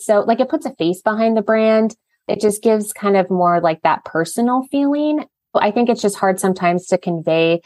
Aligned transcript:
So, 0.00 0.20
like, 0.20 0.40
it 0.40 0.48
puts 0.48 0.66
a 0.66 0.74
face 0.74 1.02
behind 1.02 1.36
the 1.36 1.42
brand. 1.42 1.94
It 2.28 2.40
just 2.40 2.62
gives 2.62 2.92
kind 2.92 3.16
of 3.16 3.30
more 3.30 3.60
like 3.60 3.82
that 3.82 4.04
personal 4.04 4.62
feeling. 4.70 5.24
I 5.54 5.70
think 5.70 5.88
it's 5.88 6.02
just 6.02 6.16
hard 6.16 6.38
sometimes 6.38 6.86
to 6.86 6.98
convey 6.98 7.60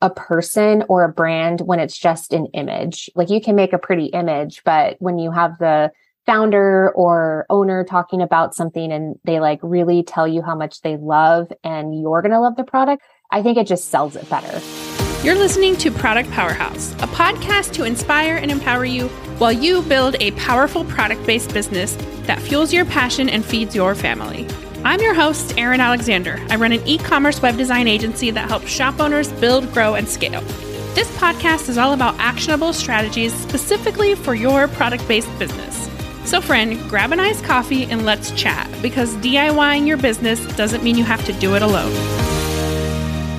a 0.00 0.10
person 0.10 0.84
or 0.88 1.04
a 1.04 1.12
brand 1.12 1.60
when 1.60 1.80
it's 1.80 1.98
just 1.98 2.32
an 2.32 2.46
image. 2.54 3.10
Like, 3.14 3.30
you 3.30 3.40
can 3.40 3.56
make 3.56 3.72
a 3.72 3.78
pretty 3.78 4.06
image, 4.06 4.62
but 4.64 4.96
when 5.00 5.18
you 5.18 5.30
have 5.30 5.58
the 5.58 5.90
founder 6.26 6.90
or 6.92 7.46
owner 7.50 7.84
talking 7.84 8.20
about 8.20 8.54
something 8.54 8.90
and 8.90 9.14
they 9.24 9.38
like 9.38 9.60
really 9.62 10.02
tell 10.02 10.26
you 10.26 10.42
how 10.42 10.56
much 10.56 10.80
they 10.80 10.96
love 10.96 11.52
and 11.62 11.98
you're 11.98 12.20
going 12.20 12.32
to 12.32 12.40
love 12.40 12.56
the 12.56 12.64
product, 12.64 13.02
I 13.30 13.42
think 13.42 13.56
it 13.56 13.66
just 13.66 13.90
sells 13.90 14.16
it 14.16 14.28
better. 14.28 14.60
You're 15.24 15.34
listening 15.34 15.76
to 15.78 15.90
Product 15.90 16.30
Powerhouse, 16.30 16.92
a 16.94 17.08
podcast 17.08 17.72
to 17.72 17.84
inspire 17.84 18.36
and 18.36 18.48
empower 18.48 18.84
you 18.84 19.08
while 19.38 19.50
you 19.50 19.82
build 19.82 20.14
a 20.20 20.30
powerful 20.32 20.84
product 20.84 21.26
based 21.26 21.52
business 21.52 21.96
that 22.26 22.40
fuels 22.40 22.72
your 22.72 22.84
passion 22.84 23.28
and 23.28 23.44
feeds 23.44 23.74
your 23.74 23.96
family. 23.96 24.46
I'm 24.84 25.00
your 25.00 25.14
host, 25.14 25.58
Erin 25.58 25.80
Alexander. 25.80 26.38
I 26.48 26.56
run 26.56 26.70
an 26.70 26.86
e 26.86 26.98
commerce 26.98 27.42
web 27.42 27.56
design 27.56 27.88
agency 27.88 28.30
that 28.30 28.48
helps 28.48 28.68
shop 28.68 29.00
owners 29.00 29.32
build, 29.32 29.72
grow, 29.72 29.94
and 29.94 30.08
scale. 30.08 30.42
This 30.94 31.10
podcast 31.16 31.68
is 31.68 31.76
all 31.76 31.92
about 31.92 32.14
actionable 32.20 32.72
strategies 32.72 33.34
specifically 33.34 34.14
for 34.14 34.34
your 34.34 34.68
product 34.68 35.08
based 35.08 35.36
business. 35.40 35.90
So, 36.24 36.40
friend, 36.40 36.78
grab 36.88 37.10
an 37.10 37.18
iced 37.18 37.42
coffee 37.42 37.84
and 37.84 38.04
let's 38.04 38.30
chat 38.32 38.70
because 38.80 39.14
DIYing 39.16 39.88
your 39.88 39.96
business 39.96 40.46
doesn't 40.56 40.84
mean 40.84 40.96
you 40.96 41.04
have 41.04 41.24
to 41.24 41.32
do 41.32 41.56
it 41.56 41.62
alone. 41.62 42.25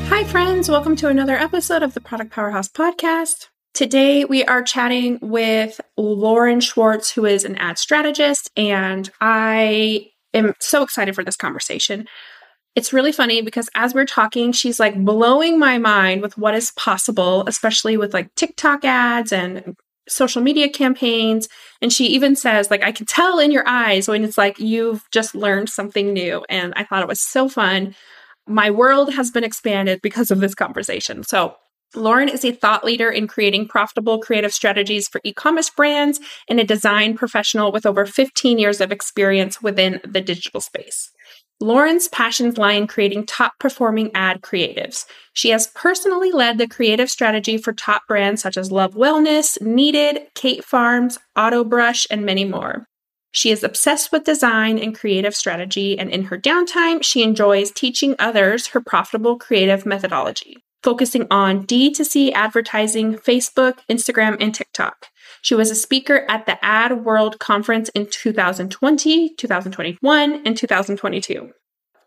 Hi, 0.09 0.23
friends. 0.23 0.69
Welcome 0.69 0.95
to 0.95 1.09
another 1.09 1.35
episode 1.35 1.83
of 1.83 1.93
the 1.93 1.99
Product 1.99 2.31
Powerhouse 2.31 2.69
podcast. 2.69 3.49
Today, 3.73 4.23
we 4.23 4.45
are 4.45 4.63
chatting 4.63 5.19
with 5.21 5.81
Lauren 5.97 6.61
Schwartz, 6.61 7.11
who 7.11 7.25
is 7.25 7.43
an 7.43 7.57
ad 7.57 7.77
strategist, 7.77 8.49
and 8.55 9.11
I 9.19 10.07
am 10.33 10.53
so 10.59 10.81
excited 10.81 11.13
for 11.13 11.25
this 11.25 11.35
conversation. 11.35 12.07
It's 12.73 12.93
really 12.93 13.11
funny 13.11 13.41
because 13.41 13.69
as 13.75 13.93
we're 13.93 14.05
talking, 14.05 14.53
she's 14.53 14.79
like 14.79 14.95
blowing 14.97 15.59
my 15.59 15.77
mind 15.77 16.21
with 16.21 16.37
what 16.37 16.55
is 16.55 16.71
possible, 16.71 17.43
especially 17.45 17.97
with 17.97 18.13
like 18.13 18.33
TikTok 18.35 18.85
ads 18.85 19.33
and 19.33 19.75
social 20.07 20.41
media 20.41 20.69
campaigns. 20.69 21.49
And 21.81 21.91
she 21.91 22.05
even 22.07 22.37
says, 22.37 22.71
like, 22.71 22.81
I 22.81 22.93
can 22.93 23.05
tell 23.05 23.39
in 23.39 23.51
your 23.51 23.67
eyes 23.67 24.07
when 24.07 24.23
it's 24.23 24.37
like 24.37 24.57
you've 24.57 25.03
just 25.11 25.35
learned 25.35 25.69
something 25.69 26.13
new. 26.13 26.45
And 26.47 26.73
I 26.77 26.85
thought 26.85 27.01
it 27.01 27.09
was 27.09 27.19
so 27.19 27.49
fun 27.49 27.93
my 28.47 28.71
world 28.71 29.13
has 29.13 29.31
been 29.31 29.43
expanded 29.43 30.01
because 30.01 30.31
of 30.31 30.39
this 30.39 30.55
conversation. 30.55 31.23
So, 31.23 31.55
Lauren 31.95 32.27
is 32.27 32.43
a 32.43 32.51
thought 32.51 32.83
leader 32.83 33.09
in 33.09 33.27
creating 33.27 33.67
profitable 33.67 34.19
creative 34.19 34.53
strategies 34.53 35.07
for 35.07 35.21
e 35.23 35.33
commerce 35.33 35.69
brands 35.69 36.19
and 36.49 36.59
a 36.59 36.65
design 36.65 37.15
professional 37.15 37.71
with 37.71 37.85
over 37.85 38.05
15 38.05 38.59
years 38.59 38.81
of 38.81 38.91
experience 38.91 39.61
within 39.61 40.01
the 40.03 40.21
digital 40.21 40.59
space. 40.59 41.11
Lauren's 41.59 42.07
passions 42.09 42.57
lie 42.57 42.73
in 42.73 42.85
creating 42.85 43.25
top 43.25 43.53
performing 43.59 44.11
ad 44.13 44.41
creatives. 44.41 45.05
She 45.33 45.49
has 45.49 45.67
personally 45.67 46.31
led 46.31 46.57
the 46.57 46.67
creative 46.67 47.09
strategy 47.09 47.57
for 47.57 47.73
top 47.73 48.03
brands 48.07 48.43
such 48.43 48.57
as 48.57 48.71
Love 48.71 48.93
Wellness, 48.93 49.59
Needed, 49.59 50.19
Kate 50.35 50.63
Farms, 50.63 51.17
Autobrush, 51.35 52.05
and 52.11 52.23
many 52.23 52.45
more. 52.45 52.85
She 53.31 53.51
is 53.51 53.63
obsessed 53.63 54.11
with 54.11 54.23
design 54.23 54.79
and 54.79 54.97
creative 54.97 55.35
strategy, 55.35 55.97
and 55.99 56.09
in 56.09 56.23
her 56.25 56.37
downtime, 56.37 57.03
she 57.03 57.23
enjoys 57.23 57.71
teaching 57.71 58.15
others 58.17 58.67
her 58.67 58.81
profitable 58.81 59.37
creative 59.37 59.85
methodology, 59.85 60.57
focusing 60.81 61.27
on 61.29 61.65
D2C 61.65 62.33
advertising, 62.33 63.15
Facebook, 63.15 63.79
Instagram, 63.89 64.37
and 64.39 64.55
TikTok. 64.55 65.07
She 65.41 65.55
was 65.55 65.69
a 65.69 65.75
speaker 65.75 66.25
at 66.29 66.45
the 66.45 66.63
Ad 66.63 67.05
World 67.05 67.39
Conference 67.39 67.89
in 67.89 68.07
2020, 68.07 69.35
2021, 69.35 70.41
and 70.45 70.57
2022. 70.57 71.51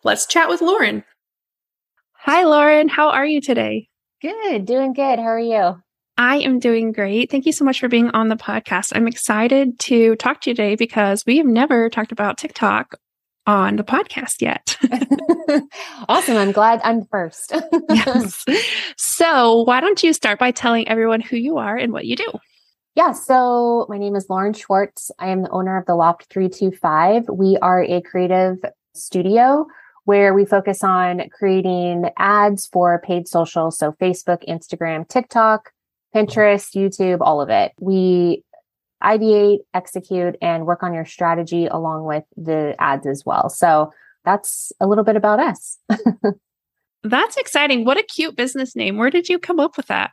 Let's 0.03 0.27
chat 0.27 0.49
with 0.49 0.63
Lauren. 0.63 1.05
Hi, 2.25 2.45
Lauren. 2.45 2.89
How 2.89 3.11
are 3.11 3.27
you 3.27 3.41
today? 3.41 3.89
Good, 4.21 4.67
doing 4.67 4.93
good. 4.93 5.19
How 5.19 5.27
are 5.27 5.39
you? 5.39 5.83
I 6.21 6.37
am 6.41 6.59
doing 6.59 6.93
great. 6.93 7.31
Thank 7.31 7.47
you 7.47 7.53
so 7.53 7.65
much 7.65 7.81
for 7.81 7.89
being 7.89 8.11
on 8.11 8.29
the 8.29 8.37
podcast. 8.37 8.93
I'm 8.95 9.09
excited 9.09 9.79
to 9.79 10.17
talk 10.17 10.43
to 10.43 10.51
you 10.51 10.55
today 10.55 10.77
because 10.77 11.25
we 11.25 11.39
have 11.39 11.47
never 11.47 11.89
talked 11.89 12.13
about 12.13 12.37
TikTok 12.37 12.97
on 13.47 13.77
the 13.77 13.85
podcast 13.85 14.43
yet. 14.43 14.77
awesome. 16.11 16.37
I'm 16.37 16.53
glad 16.53 16.83
I'm 16.85 17.07
first. 17.07 17.55
yes. 17.89 18.45
So, 18.99 19.63
why 19.63 19.81
don't 19.81 20.03
you 20.03 20.13
start 20.13 20.39
by 20.39 20.51
telling 20.51 20.87
everyone 20.89 21.23
who 21.23 21.39
you 21.39 21.57
are 21.57 21.75
and 21.75 21.91
what 21.91 22.05
you 22.05 22.17
do? 22.17 22.31
Yeah, 22.95 23.13
so 23.13 23.87
my 23.89 23.97
name 23.97 24.15
is 24.15 24.27
Lauren 24.29 24.53
Schwartz. 24.53 25.11
I 25.19 25.29
am 25.29 25.45
the 25.45 25.51
owner 25.51 25.79
of 25.79 25.87
the 25.87 25.95
Loft 25.95 26.27
325. 26.31 27.31
We 27.33 27.57
are 27.63 27.83
a 27.83 28.03
creative 28.03 28.59
studio 28.95 29.67
where 30.05 30.35
we 30.35 30.45
focus 30.45 30.85
on 30.85 31.31
creating 31.31 32.11
ads 32.19 32.67
for 32.67 33.01
paid 33.01 33.27
social, 33.27 33.71
so 33.71 33.93
Facebook, 33.93 34.47
Instagram, 34.47 35.09
TikTok, 35.09 35.73
Pinterest, 36.15 36.75
YouTube, 36.75 37.19
all 37.21 37.41
of 37.41 37.51
it. 37.51 37.73
We 37.81 38.45
ideate, 39.03 39.61
execute, 39.75 40.37
and 40.43 40.67
work 40.67 40.83
on 40.83 40.93
your 40.93 41.05
strategy 41.05 41.67
along 41.67 42.05
with 42.05 42.25
the 42.37 42.75
ads 42.79 43.07
as 43.07 43.25
well. 43.25 43.49
So 43.49 43.93
that's 44.25 44.73
a 44.81 44.87
little 44.87 45.05
bit 45.05 45.17
about 45.17 45.41
us. 45.41 45.79
that's 47.03 47.37
exciting. 47.37 47.85
What 47.85 47.99
a 47.99 48.03
cute 48.03 48.37
business 48.37 48.77
name. 48.77 48.99
Where 48.99 49.11
did 49.11 49.29
you 49.29 49.39
come 49.39 49.61
up 49.61 49.77
with 49.77 49.87
that? 49.87 50.13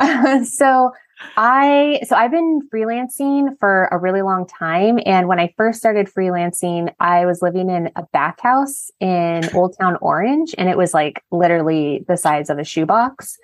so 0.44 0.92
I 1.36 2.00
so 2.06 2.14
I've 2.14 2.30
been 2.30 2.60
freelancing 2.72 3.58
for 3.58 3.88
a 3.90 3.98
really 3.98 4.22
long 4.22 4.46
time 4.46 5.00
and 5.04 5.26
when 5.26 5.40
I 5.40 5.52
first 5.56 5.78
started 5.78 6.08
freelancing 6.08 6.92
I 7.00 7.26
was 7.26 7.42
living 7.42 7.68
in 7.70 7.90
a 7.96 8.04
back 8.12 8.40
house 8.40 8.90
in 9.00 9.48
Old 9.54 9.76
Town 9.80 9.96
Orange 10.00 10.54
and 10.56 10.68
it 10.68 10.76
was 10.76 10.94
like 10.94 11.24
literally 11.32 12.04
the 12.06 12.16
size 12.16 12.50
of 12.50 12.58
a 12.58 12.64
shoebox 12.64 13.36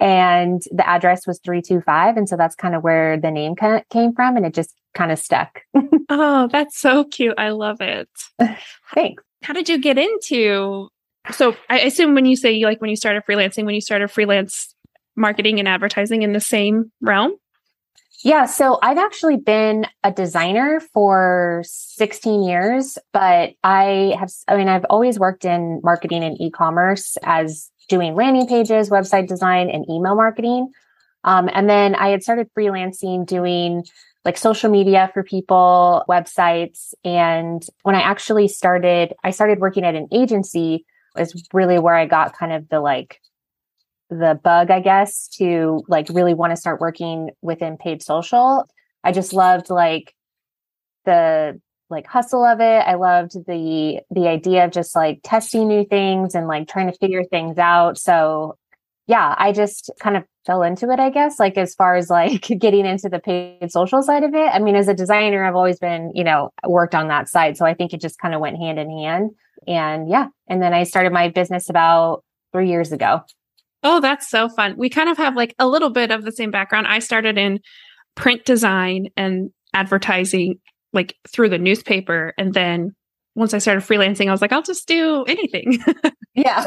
and 0.00 0.62
the 0.70 0.86
address 0.88 1.26
was 1.26 1.40
325 1.44 2.16
and 2.16 2.28
so 2.28 2.36
that's 2.36 2.54
kind 2.54 2.74
of 2.74 2.82
where 2.82 3.18
the 3.18 3.30
name 3.30 3.54
came 3.90 4.12
from. 4.14 4.36
And 4.36 4.46
it 4.46 4.54
just 4.54 4.74
kind 4.94 5.12
of 5.12 5.18
stuck. 5.18 5.60
Oh 6.10 6.48
that's 6.52 6.78
so 6.78 7.04
cute. 7.04 7.34
I 7.38 7.48
love 7.48 7.80
it. 7.80 8.08
Thanks. 8.94 9.22
How 9.42 9.54
did 9.54 9.68
you 9.70 9.78
get 9.78 9.96
into 9.98 10.88
so 11.30 11.56
i 11.70 11.80
assume 11.80 12.14
when 12.14 12.26
you 12.26 12.36
say 12.36 12.52
you 12.52 12.66
like 12.66 12.82
when 12.82 12.90
you 12.90 12.96
started 12.96 13.22
freelancing 13.26 13.64
when 13.64 13.74
you 13.74 13.80
started 13.80 14.08
freelance 14.08 14.74
marketing 15.16 15.58
and 15.58 15.66
advertising 15.66 16.22
in 16.22 16.32
the 16.32 16.40
same 16.40 16.92
realm? 17.00 17.32
Yeah, 18.22 18.46
so 18.46 18.78
I've 18.82 18.96
actually 18.96 19.36
been 19.36 19.86
a 20.02 20.10
designer 20.10 20.80
for 20.94 21.62
16 21.66 22.42
years, 22.42 22.96
but 23.12 23.50
I 23.62 24.16
have, 24.18 24.32
I 24.48 24.56
mean, 24.56 24.68
I've 24.68 24.86
always 24.88 25.18
worked 25.18 25.44
in 25.44 25.80
marketing 25.84 26.24
and 26.24 26.40
e 26.40 26.50
commerce 26.50 27.18
as 27.22 27.70
doing 27.88 28.14
landing 28.14 28.46
pages, 28.46 28.90
website 28.90 29.28
design, 29.28 29.70
and 29.70 29.88
email 29.88 30.14
marketing. 30.14 30.70
Um, 31.24 31.48
and 31.52 31.68
then 31.68 31.94
I 31.94 32.08
had 32.08 32.22
started 32.22 32.48
freelancing 32.56 33.26
doing 33.26 33.84
like 34.24 34.38
social 34.38 34.70
media 34.70 35.10
for 35.12 35.22
people, 35.22 36.04
websites. 36.08 36.94
And 37.04 37.64
when 37.82 37.94
I 37.94 38.00
actually 38.00 38.48
started, 38.48 39.14
I 39.22 39.30
started 39.30 39.58
working 39.58 39.84
at 39.84 39.94
an 39.94 40.08
agency 40.12 40.86
is 41.16 41.46
really 41.52 41.78
where 41.78 41.94
I 41.94 42.06
got 42.06 42.36
kind 42.36 42.52
of 42.52 42.68
the 42.68 42.80
like 42.80 43.20
the 44.10 44.38
bug, 44.42 44.70
I 44.70 44.80
guess, 44.80 45.28
to 45.38 45.82
like 45.88 46.08
really 46.10 46.34
want 46.34 46.52
to 46.52 46.56
start 46.56 46.80
working 46.80 47.30
within 47.42 47.76
paid 47.76 48.02
social. 48.02 48.68
I 49.02 49.12
just 49.12 49.32
loved 49.32 49.70
like 49.70 50.14
the 51.04 51.60
like 51.90 52.06
hustle 52.06 52.44
of 52.44 52.60
it. 52.60 52.82
I 52.86 52.94
loved 52.94 53.32
the 53.46 54.00
the 54.10 54.28
idea 54.28 54.64
of 54.64 54.72
just 54.72 54.96
like 54.96 55.20
testing 55.22 55.68
new 55.68 55.84
things 55.84 56.34
and 56.34 56.48
like 56.48 56.68
trying 56.68 56.90
to 56.90 56.98
figure 56.98 57.24
things 57.24 57.58
out. 57.58 57.98
So 57.98 58.56
yeah, 59.06 59.34
I 59.36 59.52
just 59.52 59.90
kind 60.00 60.16
of 60.16 60.24
fell 60.46 60.62
into 60.62 60.90
it, 60.90 60.98
I 60.98 61.10
guess, 61.10 61.38
like 61.38 61.58
as 61.58 61.74
far 61.74 61.96
as 61.96 62.08
like 62.08 62.42
getting 62.58 62.86
into 62.86 63.08
the 63.08 63.18
paid 63.18 63.70
social 63.70 64.02
side 64.02 64.24
of 64.24 64.34
it. 64.34 64.48
I 64.48 64.58
mean, 64.58 64.76
as 64.76 64.88
a 64.88 64.94
designer, 64.94 65.44
I've 65.44 65.56
always 65.56 65.78
been, 65.78 66.10
you 66.14 66.24
know, 66.24 66.50
worked 66.66 66.94
on 66.94 67.08
that 67.08 67.28
side. 67.28 67.56
So 67.56 67.66
I 67.66 67.74
think 67.74 67.92
it 67.92 68.00
just 68.00 68.18
kind 68.18 68.34
of 68.34 68.40
went 68.40 68.56
hand 68.56 68.78
in 68.78 68.90
hand. 68.90 69.30
And 69.66 70.08
yeah. 70.08 70.28
And 70.48 70.62
then 70.62 70.72
I 70.72 70.84
started 70.84 71.12
my 71.12 71.28
business 71.28 71.68
about 71.68 72.24
three 72.52 72.68
years 72.68 72.92
ago. 72.92 73.20
Oh, 73.82 74.00
that's 74.00 74.30
so 74.30 74.48
fun. 74.48 74.76
We 74.78 74.88
kind 74.88 75.10
of 75.10 75.18
have 75.18 75.36
like 75.36 75.54
a 75.58 75.68
little 75.68 75.90
bit 75.90 76.10
of 76.10 76.24
the 76.24 76.32
same 76.32 76.50
background. 76.50 76.86
I 76.86 77.00
started 77.00 77.36
in 77.36 77.60
print 78.14 78.44
design 78.46 79.08
and 79.16 79.50
advertising 79.74 80.60
like 80.94 81.16
through 81.28 81.50
the 81.50 81.58
newspaper 81.58 82.32
and 82.38 82.54
then 82.54 82.94
once 83.36 83.52
I 83.52 83.58
started 83.58 83.82
freelancing, 83.82 84.28
I 84.28 84.30
was 84.30 84.40
like, 84.40 84.52
I'll 84.52 84.62
just 84.62 84.86
do 84.86 85.24
anything. 85.24 85.82
yeah. 86.34 86.66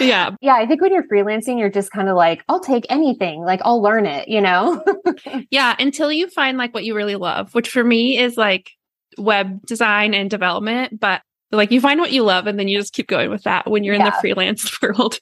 yeah. 0.00 0.30
Yeah. 0.40 0.54
I 0.54 0.66
think 0.66 0.80
when 0.80 0.92
you're 0.92 1.08
freelancing, 1.08 1.58
you're 1.58 1.70
just 1.70 1.90
kind 1.90 2.08
of 2.08 2.16
like, 2.16 2.44
I'll 2.48 2.60
take 2.60 2.86
anything, 2.88 3.40
like, 3.40 3.60
I'll 3.64 3.82
learn 3.82 4.06
it, 4.06 4.28
you 4.28 4.40
know? 4.40 4.82
yeah. 5.50 5.74
Until 5.78 6.12
you 6.12 6.28
find 6.28 6.56
like 6.56 6.72
what 6.72 6.84
you 6.84 6.94
really 6.94 7.16
love, 7.16 7.52
which 7.52 7.68
for 7.68 7.82
me 7.82 8.18
is 8.18 8.36
like 8.36 8.70
web 9.16 9.60
design 9.66 10.14
and 10.14 10.30
development. 10.30 11.00
But 11.00 11.22
like 11.50 11.72
you 11.72 11.80
find 11.80 11.98
what 11.98 12.12
you 12.12 12.22
love 12.22 12.46
and 12.46 12.58
then 12.58 12.68
you 12.68 12.78
just 12.78 12.92
keep 12.92 13.08
going 13.08 13.30
with 13.30 13.42
that 13.42 13.68
when 13.68 13.82
you're 13.82 13.96
yeah. 13.96 14.06
in 14.06 14.12
the 14.12 14.16
freelance 14.20 14.80
world. 14.82 15.18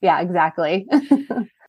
yeah, 0.00 0.20
exactly. 0.20 0.86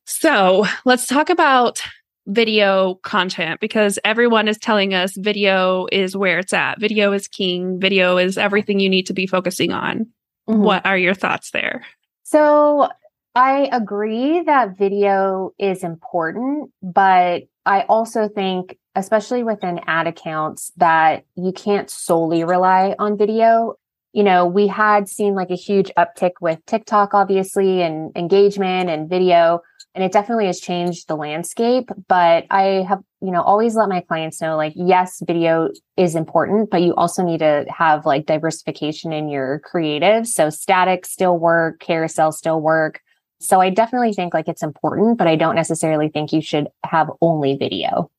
so 0.04 0.66
let's 0.84 1.06
talk 1.06 1.30
about 1.30 1.82
video 2.26 2.94
content 3.02 3.60
because 3.60 3.98
everyone 4.04 4.48
is 4.48 4.58
telling 4.58 4.94
us 4.94 5.16
video 5.16 5.86
is 5.92 6.16
where 6.16 6.38
it's 6.38 6.52
at. 6.52 6.80
Video 6.80 7.12
is 7.12 7.28
king. 7.28 7.78
Video 7.78 8.16
is 8.16 8.38
everything 8.38 8.80
you 8.80 8.88
need 8.88 9.06
to 9.06 9.12
be 9.12 9.26
focusing 9.26 9.72
on. 9.72 10.06
Mm-hmm. 10.48 10.62
What 10.62 10.86
are 10.86 10.98
your 10.98 11.14
thoughts 11.14 11.50
there? 11.50 11.84
So 12.22 12.88
I 13.34 13.68
agree 13.72 14.42
that 14.42 14.78
video 14.78 15.50
is 15.58 15.82
important, 15.82 16.70
but 16.82 17.42
I 17.66 17.82
also 17.82 18.28
think, 18.28 18.78
especially 18.94 19.42
within 19.42 19.80
ad 19.86 20.06
accounts, 20.06 20.72
that 20.76 21.24
you 21.34 21.52
can't 21.52 21.90
solely 21.90 22.44
rely 22.44 22.94
on 22.98 23.18
video. 23.18 23.74
You 24.12 24.22
know, 24.22 24.46
we 24.46 24.68
had 24.68 25.08
seen 25.08 25.34
like 25.34 25.50
a 25.50 25.56
huge 25.56 25.90
uptick 25.98 26.32
with 26.40 26.64
TikTok, 26.66 27.14
obviously, 27.14 27.82
and 27.82 28.16
engagement 28.16 28.88
and 28.88 29.10
video, 29.10 29.60
and 29.94 30.04
it 30.04 30.12
definitely 30.12 30.46
has 30.46 30.60
changed 30.60 31.08
the 31.08 31.16
landscape. 31.16 31.90
But 32.08 32.46
I 32.50 32.84
have, 32.88 33.00
you 33.20 33.30
know, 33.30 33.42
always 33.42 33.76
let 33.76 33.88
my 33.88 34.00
clients 34.00 34.40
know 34.40 34.56
like, 34.56 34.72
yes, 34.76 35.22
video 35.26 35.70
is 35.96 36.14
important, 36.14 36.70
but 36.70 36.82
you 36.82 36.94
also 36.94 37.24
need 37.24 37.38
to 37.38 37.64
have 37.68 38.04
like 38.04 38.26
diversification 38.26 39.12
in 39.12 39.28
your 39.28 39.60
creative. 39.60 40.26
So 40.26 40.50
static 40.50 41.06
still 41.06 41.38
work, 41.38 41.80
carousel 41.80 42.32
still 42.32 42.60
work 42.60 43.00
so 43.44 43.60
I 43.60 43.70
definitely 43.70 44.12
think 44.12 44.34
like 44.34 44.48
it's 44.48 44.62
important, 44.62 45.18
but 45.18 45.26
I 45.26 45.36
don't 45.36 45.54
necessarily 45.54 46.08
think 46.08 46.32
you 46.32 46.40
should 46.40 46.68
have 46.84 47.10
only 47.20 47.56
video. 47.56 48.10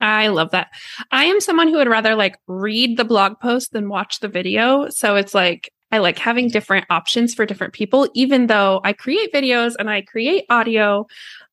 I 0.00 0.28
love 0.28 0.50
that. 0.50 0.68
I 1.10 1.24
am 1.24 1.40
someone 1.40 1.68
who 1.68 1.76
would 1.76 1.88
rather 1.88 2.14
like 2.14 2.38
read 2.46 2.96
the 2.96 3.04
blog 3.04 3.40
post 3.40 3.72
than 3.72 3.88
watch 3.88 4.20
the 4.20 4.28
video. 4.28 4.88
So 4.90 5.16
it's 5.16 5.34
like 5.34 5.72
I 5.90 5.98
like 5.98 6.18
having 6.18 6.48
different 6.48 6.86
options 6.90 7.34
for 7.34 7.46
different 7.46 7.72
people, 7.72 8.08
even 8.14 8.46
though 8.46 8.80
I 8.84 8.92
create 8.92 9.32
videos 9.32 9.74
and 9.78 9.88
I 9.88 10.02
create 10.02 10.44
audio. 10.50 11.06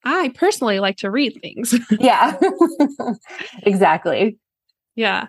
I 0.03 0.31
personally 0.35 0.79
like 0.79 0.97
to 0.97 1.09
read 1.09 1.39
things. 1.41 1.73
yeah, 1.99 2.37
exactly. 3.63 4.37
Yeah. 4.95 5.27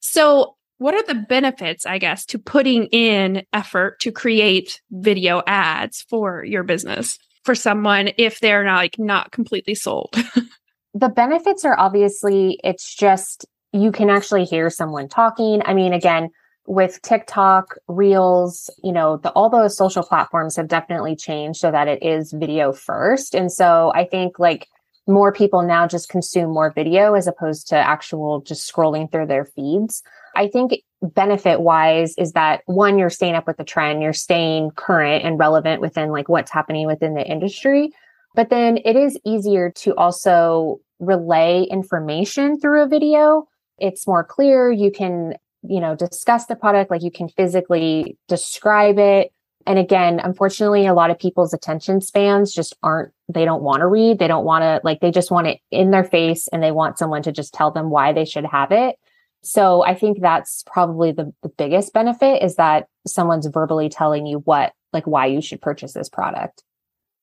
So 0.00 0.56
what 0.78 0.94
are 0.94 1.02
the 1.02 1.14
benefits, 1.14 1.86
I 1.86 1.98
guess, 1.98 2.24
to 2.26 2.38
putting 2.38 2.86
in 2.86 3.44
effort 3.52 4.00
to 4.00 4.10
create 4.10 4.80
video 4.90 5.42
ads 5.46 6.02
for 6.02 6.44
your 6.44 6.62
business 6.62 7.18
for 7.44 7.54
someone 7.54 8.10
if 8.18 8.40
they're 8.40 8.64
not 8.64 8.76
like 8.76 8.98
not 8.98 9.30
completely 9.30 9.74
sold? 9.74 10.14
the 10.94 11.08
benefits 11.08 11.64
are 11.64 11.78
obviously 11.78 12.58
it's 12.64 12.94
just 12.94 13.46
you 13.72 13.92
can 13.92 14.10
actually 14.10 14.44
hear 14.44 14.70
someone 14.70 15.08
talking. 15.08 15.62
I 15.64 15.74
mean, 15.74 15.92
again, 15.92 16.30
with 16.70 17.02
TikTok, 17.02 17.74
Reels, 17.88 18.70
you 18.84 18.92
know, 18.92 19.16
the, 19.16 19.30
all 19.30 19.50
those 19.50 19.76
social 19.76 20.04
platforms 20.04 20.54
have 20.54 20.68
definitely 20.68 21.16
changed 21.16 21.58
so 21.58 21.72
that 21.72 21.88
it 21.88 22.00
is 22.00 22.30
video 22.30 22.72
first. 22.72 23.34
And 23.34 23.50
so 23.50 23.90
I 23.92 24.04
think 24.04 24.38
like 24.38 24.68
more 25.08 25.32
people 25.32 25.62
now 25.62 25.88
just 25.88 26.08
consume 26.08 26.54
more 26.54 26.72
video 26.72 27.14
as 27.14 27.26
opposed 27.26 27.66
to 27.70 27.76
actual 27.76 28.42
just 28.42 28.72
scrolling 28.72 29.10
through 29.10 29.26
their 29.26 29.46
feeds. 29.46 30.04
I 30.36 30.46
think 30.46 30.74
benefit 31.02 31.60
wise 31.60 32.14
is 32.16 32.34
that 32.34 32.62
one, 32.66 33.00
you're 33.00 33.10
staying 33.10 33.34
up 33.34 33.48
with 33.48 33.56
the 33.56 33.64
trend, 33.64 34.00
you're 34.00 34.12
staying 34.12 34.70
current 34.76 35.24
and 35.24 35.40
relevant 35.40 35.80
within 35.80 36.10
like 36.12 36.28
what's 36.28 36.52
happening 36.52 36.86
within 36.86 37.14
the 37.14 37.26
industry. 37.26 37.90
But 38.36 38.48
then 38.48 38.78
it 38.84 38.94
is 38.94 39.18
easier 39.26 39.72
to 39.78 39.96
also 39.96 40.78
relay 41.00 41.64
information 41.64 42.60
through 42.60 42.84
a 42.84 42.88
video. 42.88 43.48
It's 43.76 44.06
more 44.06 44.22
clear. 44.22 44.70
You 44.70 44.92
can, 44.92 45.34
you 45.62 45.80
know, 45.80 45.94
discuss 45.94 46.46
the 46.46 46.56
product, 46.56 46.90
like 46.90 47.02
you 47.02 47.10
can 47.10 47.28
physically 47.28 48.16
describe 48.28 48.98
it. 48.98 49.32
And 49.66 49.78
again, 49.78 50.20
unfortunately, 50.20 50.86
a 50.86 50.94
lot 50.94 51.10
of 51.10 51.18
people's 51.18 51.52
attention 51.52 52.00
spans 52.00 52.54
just 52.54 52.74
aren't, 52.82 53.12
they 53.28 53.44
don't 53.44 53.62
want 53.62 53.80
to 53.80 53.86
read. 53.86 54.18
They 54.18 54.26
don't 54.26 54.44
want 54.44 54.62
to, 54.62 54.80
like, 54.84 55.00
they 55.00 55.10
just 55.10 55.30
want 55.30 55.48
it 55.48 55.60
in 55.70 55.90
their 55.90 56.02
face 56.02 56.48
and 56.48 56.62
they 56.62 56.72
want 56.72 56.98
someone 56.98 57.22
to 57.24 57.32
just 57.32 57.52
tell 57.52 57.70
them 57.70 57.90
why 57.90 58.14
they 58.14 58.24
should 58.24 58.46
have 58.46 58.72
it. 58.72 58.96
So 59.42 59.84
I 59.84 59.94
think 59.94 60.20
that's 60.20 60.64
probably 60.66 61.12
the, 61.12 61.32
the 61.42 61.50
biggest 61.50 61.92
benefit 61.92 62.42
is 62.42 62.56
that 62.56 62.86
someone's 63.06 63.46
verbally 63.46 63.90
telling 63.90 64.26
you 64.26 64.38
what, 64.38 64.72
like, 64.94 65.06
why 65.06 65.26
you 65.26 65.42
should 65.42 65.60
purchase 65.60 65.92
this 65.92 66.08
product. 66.08 66.64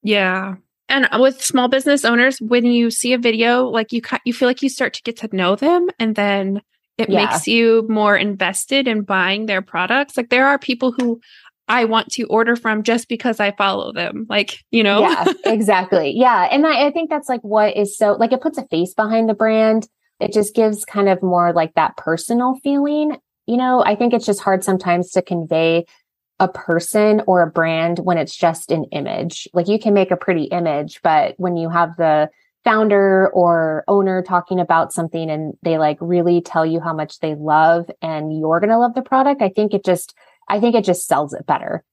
Yeah. 0.03 0.55
And 0.89 1.07
with 1.19 1.43
small 1.43 1.67
business 1.67 2.05
owners, 2.05 2.37
when 2.39 2.65
you 2.65 2.91
see 2.91 3.13
a 3.13 3.17
video, 3.17 3.65
like 3.65 3.91
you, 3.91 4.01
you 4.25 4.33
feel 4.33 4.47
like 4.47 4.61
you 4.61 4.69
start 4.69 4.93
to 4.93 5.01
get 5.01 5.17
to 5.17 5.35
know 5.35 5.55
them 5.55 5.89
and 5.99 6.15
then 6.15 6.61
it 6.97 7.09
yeah. 7.09 7.25
makes 7.25 7.47
you 7.47 7.85
more 7.89 8.15
invested 8.15 8.87
in 8.87 9.01
buying 9.01 9.45
their 9.45 9.61
products. 9.61 10.17
Like 10.17 10.29
there 10.29 10.47
are 10.47 10.57
people 10.57 10.91
who 10.91 11.21
I 11.67 11.85
want 11.85 12.11
to 12.13 12.23
order 12.23 12.55
from 12.55 12.83
just 12.83 13.09
because 13.09 13.39
I 13.39 13.51
follow 13.51 13.91
them. 13.91 14.25
Like, 14.29 14.63
you 14.71 14.83
know? 14.83 15.01
Yeah, 15.01 15.25
exactly. 15.45 16.13
Yeah. 16.15 16.47
And 16.51 16.65
I, 16.65 16.87
I 16.87 16.91
think 16.91 17.09
that's 17.09 17.29
like 17.29 17.41
what 17.41 17.75
is 17.75 17.97
so 17.97 18.13
like 18.13 18.31
it 18.31 18.41
puts 18.41 18.57
a 18.57 18.67
face 18.67 18.93
behind 18.93 19.29
the 19.29 19.33
brand. 19.33 19.87
It 20.19 20.33
just 20.33 20.55
gives 20.55 20.85
kind 20.85 21.09
of 21.09 21.21
more 21.21 21.53
like 21.53 21.75
that 21.75 21.97
personal 21.97 22.55
feeling. 22.63 23.17
You 23.45 23.57
know, 23.57 23.83
I 23.85 23.95
think 23.95 24.13
it's 24.13 24.25
just 24.25 24.41
hard 24.41 24.63
sometimes 24.63 25.11
to 25.11 25.21
convey 25.21 25.85
a 26.39 26.47
person 26.47 27.21
or 27.27 27.41
a 27.41 27.51
brand 27.51 27.99
when 27.99 28.17
it's 28.17 28.35
just 28.35 28.71
an 28.71 28.85
image. 28.85 29.47
Like 29.53 29.67
you 29.67 29.79
can 29.79 29.93
make 29.93 30.11
a 30.11 30.17
pretty 30.17 30.43
image, 30.45 31.01
but 31.01 31.35
when 31.37 31.57
you 31.57 31.69
have 31.69 31.95
the 31.97 32.29
founder 32.67 33.29
or 33.29 33.85
owner 33.87 34.21
talking 34.21 34.59
about 34.59 34.91
something 34.91 35.29
and 35.29 35.53
they 35.63 35.77
like 35.77 35.97
really 36.01 36.41
tell 36.41 36.65
you 36.65 36.81
how 36.81 36.93
much 36.93 37.19
they 37.19 37.33
love 37.33 37.89
and 38.01 38.37
you're 38.37 38.59
going 38.59 38.69
to 38.69 38.77
love 38.77 38.93
the 38.93 39.01
product, 39.01 39.41
I 39.41 39.47
think 39.47 39.73
it 39.73 39.85
just 39.85 40.13
I 40.49 40.59
think 40.59 40.75
it 40.75 40.83
just 40.83 41.07
sells 41.07 41.33
it 41.33 41.45
better. 41.45 41.85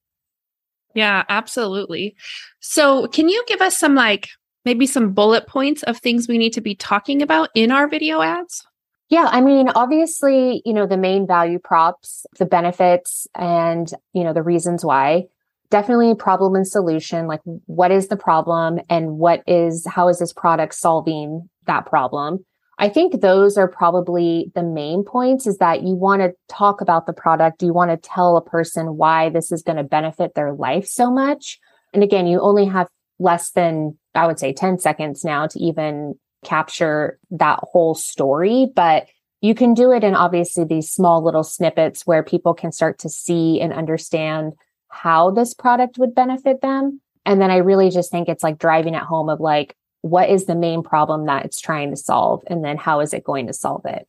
Yeah, 0.93 1.23
absolutely. 1.29 2.17
So, 2.59 3.07
can 3.09 3.29
you 3.29 3.45
give 3.47 3.61
us 3.61 3.79
some 3.79 3.95
like 3.95 4.31
maybe 4.65 4.87
some 4.87 5.13
bullet 5.13 5.47
points 5.47 5.85
of 5.85 5.99
things 5.99 6.27
we 6.27 6.39
need 6.39 6.53
to 6.55 6.61
be 6.61 6.75
talking 6.75 7.23
about 7.23 7.51
in 7.55 7.71
our 7.71 7.89
video 7.89 8.21
ads? 8.21 8.67
Yeah, 9.11 9.29
I 9.31 9.43
mean, 9.43 9.69
obviously, 9.69 10.61
you 10.65 10.73
know, 10.73 10.87
the 10.87 10.97
main 10.97 11.27
value 11.27 11.61
props, 11.61 12.27
the 12.39 12.47
benefits, 12.47 13.29
and, 13.35 13.89
you 14.13 14.25
know, 14.25 14.33
the 14.33 14.43
reasons 14.43 14.85
why. 14.85 15.27
Definitely 15.75 16.15
problem 16.15 16.55
and 16.55 16.65
solution. 16.65 17.27
Like, 17.27 17.41
what 17.67 17.91
is 17.91 18.07
the 18.07 18.17
problem 18.17 18.79
and 18.89 19.19
what 19.19 19.43
is, 19.49 19.85
how 19.85 20.07
is 20.07 20.21
this 20.21 20.33
product 20.33 20.73
solving 20.73 21.51
that 21.67 21.85
problem? 21.85 22.45
I 22.79 22.89
think 22.89 23.21
those 23.21 23.59
are 23.59 23.67
probably 23.67 24.53
the 24.55 24.63
main 24.63 25.03
points 25.03 25.49
is 25.49 25.59
that 25.59 25.83
you 25.83 25.97
want 25.97 26.23
to 26.23 26.33
talk 26.49 26.81
about 26.81 27.07
the 27.07 27.13
product. 27.13 27.61
You 27.61 27.73
want 27.73 27.91
to 27.91 27.97
tell 27.97 28.37
a 28.37 28.41
person 28.41 28.97
why 28.97 29.31
this 29.31 29.51
is 29.51 29.65
going 29.65 29.79
to 29.79 29.83
benefit 29.83 30.37
their 30.37 30.53
life 30.53 30.87
so 30.87 31.11
much. 31.11 31.59
And 31.93 32.05
again, 32.05 32.29
you 32.29 32.39
only 32.41 32.67
have 32.67 32.87
less 33.19 33.51
than, 33.51 33.99
I 34.15 34.29
would 34.29 34.39
say 34.39 34.53
10 34.53 34.79
seconds 34.79 35.25
now 35.25 35.49
to 35.49 35.59
even 35.59 36.15
capture 36.45 37.19
that 37.33 37.59
whole 37.65 37.97
story, 37.97 38.69
but 38.77 39.09
you 39.41 39.57
can 39.57 39.75
do 39.75 39.91
it 39.91 40.05
in 40.05 40.15
obviously 40.15 40.67
these 40.67 40.93
small 40.93 41.25
little 41.25 41.43
snippets 41.43 42.07
where 42.07 42.23
people 42.23 42.55
can 42.55 42.71
start 42.71 43.01
to 43.01 43.09
see 43.09 43.61
and 43.61 43.73
understand 43.73 44.53
how 44.95 45.31
this 45.31 45.53
product 45.53 45.99
would 45.99 46.15
benefit 46.15 46.61
them. 46.61 47.01
And 47.27 47.41
then 47.41 47.51
I 47.51 47.57
really 47.57 47.91
just 47.91 48.11
think 48.11 48.29
it's 48.29 48.43
like 48.43 48.59
driving 48.59 48.95
at 48.95 49.03
home 49.03 49.29
of 49.29 49.41
like, 49.41 49.77
what 50.03 50.29
is 50.29 50.45
the 50.45 50.55
main 50.55 50.83
problem 50.83 51.27
that 51.27 51.45
it's 51.45 51.61
trying 51.61 51.91
to 51.91 51.97
solve? 51.97 52.43
And 52.47 52.65
then 52.65 52.77
how 52.77 53.01
is 53.01 53.13
it 53.13 53.25
going 53.25 53.47
to 53.47 53.53
solve 53.53 53.85
it? 53.87 54.07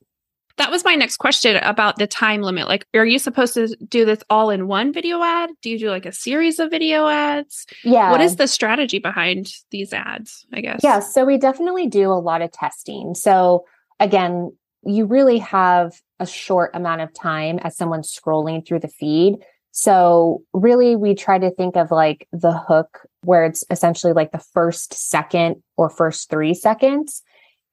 That 0.57 0.71
was 0.71 0.85
my 0.85 0.95
next 0.95 1.17
question 1.17 1.57
about 1.57 1.97
the 1.97 2.07
time 2.07 2.41
limit. 2.41 2.67
Like 2.67 2.85
are 2.93 3.05
you 3.05 3.19
supposed 3.19 3.55
to 3.55 3.75
do 3.87 4.05
this 4.05 4.19
all 4.29 4.49
in 4.49 4.67
one 4.67 4.93
video 4.93 5.21
ad? 5.21 5.49
Do 5.61 5.69
you 5.69 5.79
do 5.79 5.89
like 5.89 6.05
a 6.05 6.13
series 6.13 6.59
of 6.59 6.71
video 6.71 7.07
ads? 7.07 7.65
Yeah 7.83 8.11
what 8.11 8.21
is 8.21 8.37
the 8.37 8.47
strategy 8.47 8.99
behind 8.99 9.51
these 9.71 9.91
ads 9.91 10.45
i 10.53 10.61
guess? 10.61 10.79
Yeah 10.81 10.99
so 10.99 11.25
we 11.25 11.37
definitely 11.37 11.87
do 11.87 12.09
a 12.11 12.13
lot 12.13 12.41
of 12.41 12.51
testing. 12.51 13.15
So 13.15 13.65
again 13.99 14.55
you 14.85 15.05
really 15.05 15.39
have 15.39 15.99
a 16.19 16.27
short 16.27 16.71
amount 16.73 17.01
of 17.01 17.13
time 17.13 17.59
as 17.59 17.75
someone 17.75 18.01
scrolling 18.01 18.65
through 18.65 18.79
the 18.79 18.87
feed 18.87 19.37
so 19.77 20.41
really 20.53 20.95
we 20.95 21.15
try 21.15 21.37
to 21.37 21.51
think 21.51 21.75
of 21.75 21.91
like 21.91 22.29
the 22.31 22.53
hook 22.53 23.01
where 23.25 23.43
it's 23.43 23.65
essentially 23.69 24.13
like 24.13 24.31
the 24.31 24.43
first 24.53 24.93
second 24.93 25.61
or 25.75 25.89
first 25.89 26.29
three 26.29 26.53
seconds. 26.53 27.21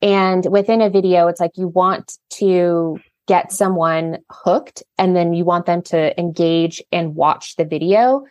And 0.02 0.44
within 0.50 0.82
a 0.82 0.90
video, 0.90 1.28
it's 1.28 1.38
like 1.38 1.52
you 1.54 1.68
want 1.68 2.18
to 2.30 2.98
get 3.28 3.52
someone 3.52 4.18
hooked 4.32 4.82
and 4.98 5.14
then 5.14 5.32
you 5.32 5.44
want 5.44 5.66
them 5.66 5.80
to 5.82 6.18
engage 6.18 6.82
and 6.90 7.14
watch 7.14 7.54
the 7.54 7.64
video. 7.64 8.24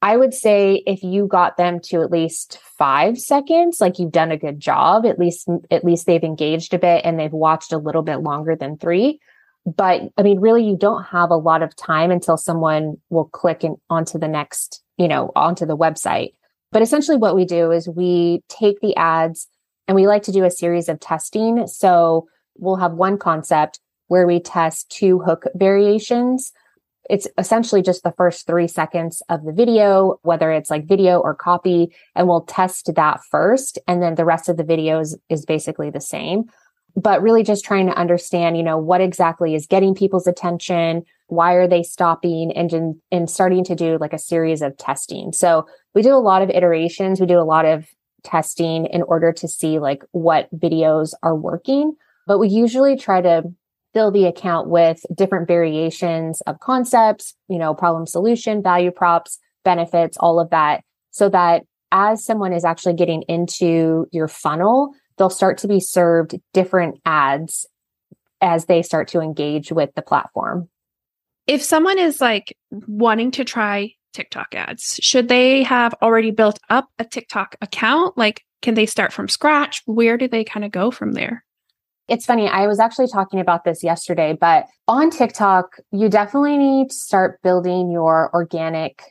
I 0.00 0.16
would 0.16 0.32
say 0.32 0.84
if 0.86 1.02
you 1.02 1.26
got 1.26 1.56
them 1.56 1.80
to 1.86 2.02
at 2.02 2.12
least 2.12 2.60
five 2.78 3.18
seconds, 3.18 3.80
like 3.80 3.98
you've 3.98 4.12
done 4.12 4.30
a 4.30 4.36
good 4.36 4.60
job, 4.60 5.04
at 5.04 5.18
least, 5.18 5.48
at 5.72 5.84
least 5.84 6.06
they've 6.06 6.22
engaged 6.22 6.74
a 6.74 6.78
bit 6.78 7.04
and 7.04 7.18
they've 7.18 7.32
watched 7.32 7.72
a 7.72 7.78
little 7.78 8.02
bit 8.02 8.18
longer 8.18 8.54
than 8.54 8.78
three. 8.78 9.18
But 9.66 10.02
I 10.16 10.22
mean, 10.22 10.38
really, 10.38 10.64
you 10.64 10.76
don't 10.76 11.02
have 11.04 11.30
a 11.30 11.36
lot 11.36 11.62
of 11.62 11.74
time 11.74 12.12
until 12.12 12.36
someone 12.36 12.98
will 13.10 13.24
click 13.24 13.64
in, 13.64 13.76
onto 13.90 14.16
the 14.18 14.28
next, 14.28 14.82
you 14.96 15.08
know, 15.08 15.32
onto 15.34 15.66
the 15.66 15.76
website. 15.76 16.34
But 16.70 16.82
essentially, 16.82 17.16
what 17.16 17.34
we 17.34 17.44
do 17.44 17.72
is 17.72 17.88
we 17.88 18.42
take 18.48 18.80
the 18.80 18.94
ads 18.96 19.48
and 19.88 19.96
we 19.96 20.06
like 20.06 20.22
to 20.24 20.32
do 20.32 20.44
a 20.44 20.50
series 20.50 20.88
of 20.88 21.00
testing. 21.00 21.66
So 21.66 22.28
we'll 22.56 22.76
have 22.76 22.92
one 22.92 23.18
concept 23.18 23.80
where 24.06 24.26
we 24.26 24.38
test 24.40 24.88
two 24.88 25.18
hook 25.18 25.44
variations. 25.56 26.52
it's 27.08 27.28
essentially 27.38 27.82
just 27.82 28.02
the 28.02 28.12
first 28.12 28.46
three 28.46 28.68
seconds 28.68 29.22
of 29.28 29.44
the 29.44 29.52
video, 29.52 30.18
whether 30.22 30.50
it's 30.50 30.70
like 30.70 30.86
video 30.86 31.20
or 31.20 31.34
copy, 31.34 31.94
and 32.14 32.26
we'll 32.28 32.42
test 32.42 32.90
that 32.94 33.20
first. 33.30 33.78
And 33.86 34.02
then 34.02 34.14
the 34.14 34.24
rest 34.24 34.48
of 34.48 34.56
the 34.56 34.64
videos 34.64 35.14
is 35.28 35.44
basically 35.44 35.90
the 35.90 36.00
same. 36.00 36.44
But 36.96 37.22
really 37.22 37.42
just 37.42 37.64
trying 37.64 37.86
to 37.86 37.98
understand, 37.98 38.56
you 38.56 38.62
know, 38.62 38.78
what 38.78 39.00
exactly 39.00 39.54
is 39.54 39.66
getting 39.66 39.94
people's 39.94 40.26
attention, 40.26 41.04
why 41.28 41.52
are 41.52 41.68
they 41.68 41.82
stopping, 41.82 42.50
and, 42.52 42.96
and 43.12 43.30
starting 43.30 43.64
to 43.64 43.74
do 43.74 43.98
like 44.00 44.14
a 44.14 44.18
series 44.18 44.62
of 44.62 44.76
testing. 44.78 45.32
So 45.32 45.66
we 45.94 46.02
do 46.02 46.14
a 46.14 46.16
lot 46.16 46.42
of 46.42 46.50
iterations, 46.50 47.20
we 47.20 47.26
do 47.26 47.38
a 47.38 47.44
lot 47.44 47.66
of 47.66 47.86
testing 48.24 48.86
in 48.86 49.02
order 49.02 49.32
to 49.32 49.46
see 49.46 49.78
like 49.78 50.02
what 50.12 50.48
videos 50.58 51.12
are 51.22 51.36
working. 51.36 51.94
But 52.26 52.38
we 52.38 52.48
usually 52.48 52.96
try 52.96 53.20
to 53.20 53.44
fill 53.92 54.10
the 54.10 54.26
account 54.26 54.68
with 54.68 55.04
different 55.14 55.46
variations 55.46 56.40
of 56.42 56.60
concepts, 56.60 57.34
you 57.48 57.58
know, 57.58 57.72
problem 57.72 58.06
solution, 58.06 58.62
value 58.62 58.90
props, 58.90 59.38
benefits, 59.64 60.16
all 60.18 60.40
of 60.40 60.50
that, 60.50 60.82
so 61.10 61.28
that 61.28 61.62
as 61.92 62.24
someone 62.24 62.52
is 62.52 62.64
actually 62.64 62.94
getting 62.94 63.22
into 63.22 64.06
your 64.12 64.28
funnel, 64.28 64.92
they'll 65.18 65.30
start 65.30 65.58
to 65.58 65.68
be 65.68 65.80
served 65.80 66.34
different 66.52 67.00
ads 67.04 67.66
as 68.40 68.66
they 68.66 68.82
start 68.82 69.08
to 69.08 69.20
engage 69.20 69.72
with 69.72 69.94
the 69.94 70.02
platform. 70.02 70.68
If 71.46 71.62
someone 71.62 71.98
is 71.98 72.20
like 72.20 72.56
wanting 72.70 73.30
to 73.32 73.44
try 73.44 73.92
TikTok 74.12 74.54
ads, 74.54 74.98
should 75.02 75.28
they 75.28 75.62
have 75.62 75.94
already 76.02 76.30
built 76.30 76.58
up 76.70 76.88
a 76.98 77.04
TikTok 77.04 77.56
account? 77.60 78.16
Like, 78.18 78.42
can 78.62 78.74
they 78.74 78.86
start 78.86 79.12
from 79.12 79.28
scratch? 79.28 79.82
Where 79.86 80.16
do 80.16 80.28
they 80.28 80.44
kind 80.44 80.64
of 80.64 80.72
go 80.72 80.90
from 80.90 81.12
there? 81.12 81.44
It's 82.08 82.24
funny. 82.24 82.48
I 82.48 82.66
was 82.66 82.78
actually 82.78 83.08
talking 83.08 83.40
about 83.40 83.64
this 83.64 83.82
yesterday, 83.82 84.36
but 84.38 84.66
on 84.86 85.10
TikTok, 85.10 85.76
you 85.90 86.08
definitely 86.08 86.56
need 86.56 86.90
to 86.90 86.94
start 86.94 87.40
building 87.42 87.90
your 87.90 88.30
organic 88.32 89.02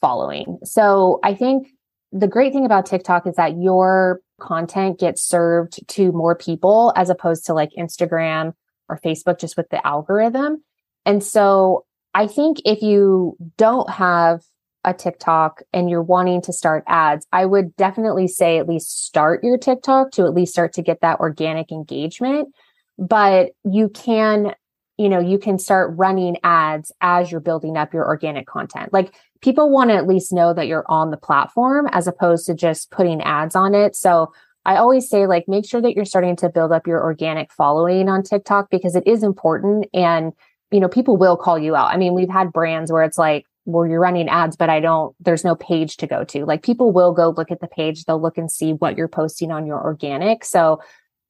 following. 0.00 0.58
So 0.64 1.20
I 1.22 1.34
think 1.34 1.68
the 2.10 2.28
great 2.28 2.52
thing 2.52 2.64
about 2.64 2.86
TikTok 2.86 3.26
is 3.26 3.36
that 3.36 3.60
your 3.60 4.20
content 4.40 4.98
gets 4.98 5.22
served 5.22 5.86
to 5.88 6.12
more 6.12 6.34
people 6.34 6.92
as 6.96 7.10
opposed 7.10 7.46
to 7.46 7.54
like 7.54 7.70
Instagram 7.78 8.54
or 8.88 8.98
Facebook 8.98 9.38
just 9.38 9.56
with 9.56 9.68
the 9.70 9.84
algorithm. 9.86 10.62
And 11.04 11.22
so 11.22 11.84
I 12.14 12.26
think 12.26 12.58
if 12.64 12.82
you 12.82 13.36
don't 13.56 13.88
have 13.90 14.42
a 14.84 14.94
TikTok 14.94 15.62
and 15.72 15.90
you're 15.90 16.02
wanting 16.02 16.40
to 16.42 16.52
start 16.52 16.84
ads, 16.86 17.26
I 17.32 17.44
would 17.44 17.76
definitely 17.76 18.28
say 18.28 18.58
at 18.58 18.68
least 18.68 19.04
start 19.04 19.44
your 19.44 19.58
TikTok 19.58 20.12
to 20.12 20.24
at 20.24 20.34
least 20.34 20.52
start 20.52 20.72
to 20.74 20.82
get 20.82 21.00
that 21.00 21.20
organic 21.20 21.70
engagement. 21.72 22.54
But 22.98 23.52
you 23.64 23.88
can, 23.88 24.54
you 24.96 25.08
know, 25.08 25.20
you 25.20 25.38
can 25.38 25.58
start 25.58 25.92
running 25.96 26.38
ads 26.42 26.90
as 27.00 27.30
you're 27.30 27.40
building 27.40 27.76
up 27.76 27.92
your 27.92 28.06
organic 28.06 28.46
content. 28.46 28.92
Like 28.92 29.14
people 29.40 29.70
want 29.70 29.90
to 29.90 29.96
at 29.96 30.06
least 30.06 30.32
know 30.32 30.52
that 30.52 30.66
you're 30.66 30.84
on 30.88 31.10
the 31.10 31.16
platform 31.16 31.88
as 31.92 32.06
opposed 32.06 32.46
to 32.46 32.54
just 32.54 32.90
putting 32.90 33.20
ads 33.22 33.54
on 33.54 33.74
it. 33.74 33.94
So 33.94 34.32
I 34.64 34.76
always 34.76 35.08
say, 35.08 35.26
like, 35.26 35.48
make 35.48 35.64
sure 35.64 35.80
that 35.80 35.94
you're 35.94 36.04
starting 36.04 36.36
to 36.36 36.48
build 36.48 36.72
up 36.72 36.86
your 36.86 37.02
organic 37.02 37.52
following 37.52 38.08
on 38.08 38.22
TikTok 38.22 38.70
because 38.70 38.96
it 38.96 39.06
is 39.06 39.22
important. 39.22 39.86
And, 39.94 40.32
you 40.70 40.80
know, 40.80 40.88
people 40.88 41.16
will 41.16 41.36
call 41.36 41.58
you 41.58 41.74
out. 41.74 41.92
I 41.92 41.96
mean, 41.96 42.14
we've 42.14 42.28
had 42.28 42.52
brands 42.52 42.92
where 42.92 43.02
it's 43.02 43.18
like, 43.18 43.46
well, 43.64 43.86
you're 43.86 44.00
running 44.00 44.28
ads, 44.28 44.56
but 44.56 44.70
I 44.70 44.80
don't, 44.80 45.14
there's 45.20 45.44
no 45.44 45.54
page 45.54 45.98
to 45.98 46.06
go 46.06 46.24
to. 46.24 46.44
Like 46.44 46.62
people 46.62 46.90
will 46.90 47.12
go 47.12 47.30
look 47.30 47.50
at 47.50 47.60
the 47.60 47.68
page, 47.68 48.04
they'll 48.04 48.20
look 48.20 48.38
and 48.38 48.50
see 48.50 48.72
what 48.72 48.96
you're 48.96 49.08
posting 49.08 49.50
on 49.50 49.66
your 49.66 49.82
organic. 49.82 50.44
So 50.44 50.80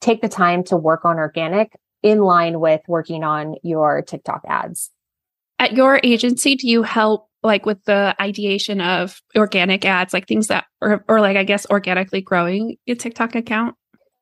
take 0.00 0.22
the 0.22 0.28
time 0.28 0.62
to 0.64 0.76
work 0.76 1.04
on 1.04 1.16
organic 1.16 1.72
in 2.02 2.20
line 2.20 2.60
with 2.60 2.80
working 2.86 3.24
on 3.24 3.56
your 3.64 4.02
TikTok 4.02 4.42
ads. 4.48 4.90
At 5.58 5.72
your 5.72 6.00
agency, 6.02 6.54
do 6.54 6.68
you 6.68 6.82
help 6.82 7.28
like 7.42 7.66
with 7.66 7.82
the 7.84 8.14
ideation 8.20 8.80
of 8.80 9.20
organic 9.36 9.84
ads, 9.84 10.12
like 10.12 10.26
things 10.26 10.48
that, 10.48 10.66
or, 10.80 11.04
or 11.08 11.20
like, 11.20 11.36
I 11.36 11.44
guess, 11.44 11.66
organically 11.70 12.20
growing 12.20 12.76
a 12.86 12.94
TikTok 12.94 13.34
account? 13.34 13.74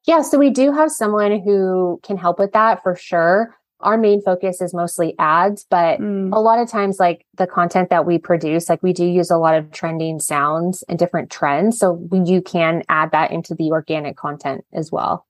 Yeah. 0.07 0.23
So 0.23 0.39
we 0.39 0.51
do 0.51 0.73
have 0.73 0.91
someone 0.91 1.41
who 1.41 2.01
can 2.03 2.17
help 2.17 2.39
with 2.39 2.53
that 2.53 2.83
for 2.83 2.95
sure 2.95 3.57
our 3.81 3.99
main 3.99 4.23
focus 4.23 4.61
is 4.61 4.73
mostly 4.73 5.15
ads, 5.19 5.67
but 5.69 6.01
mm. 6.01 6.33
a 6.35 6.39
lot 6.39 6.59
of 6.59 6.69
times, 6.69 6.99
like 6.99 7.27
the 7.37 7.47
content 7.47 7.91
that 7.91 8.07
we 8.07 8.19
produce, 8.19 8.69
like 8.69 8.83
we 8.83 8.93
do 8.93 9.05
use 9.05 9.31
a 9.31 9.37
lot 9.37 9.55
of 9.55 9.71
trending 9.71 10.19
sounds 10.19 10.83
and 10.89 10.99
different 10.99 11.31
trends. 11.31 11.79
So 11.79 11.93
we, 11.93 12.21
you 12.21 12.41
can 12.41 12.83
add 12.89 13.13
that 13.13 13.31
into 13.31 13.55
the 13.55 13.71
organic 13.71 14.17
content 14.17 14.65
as 14.73 14.91
well. 14.91 15.27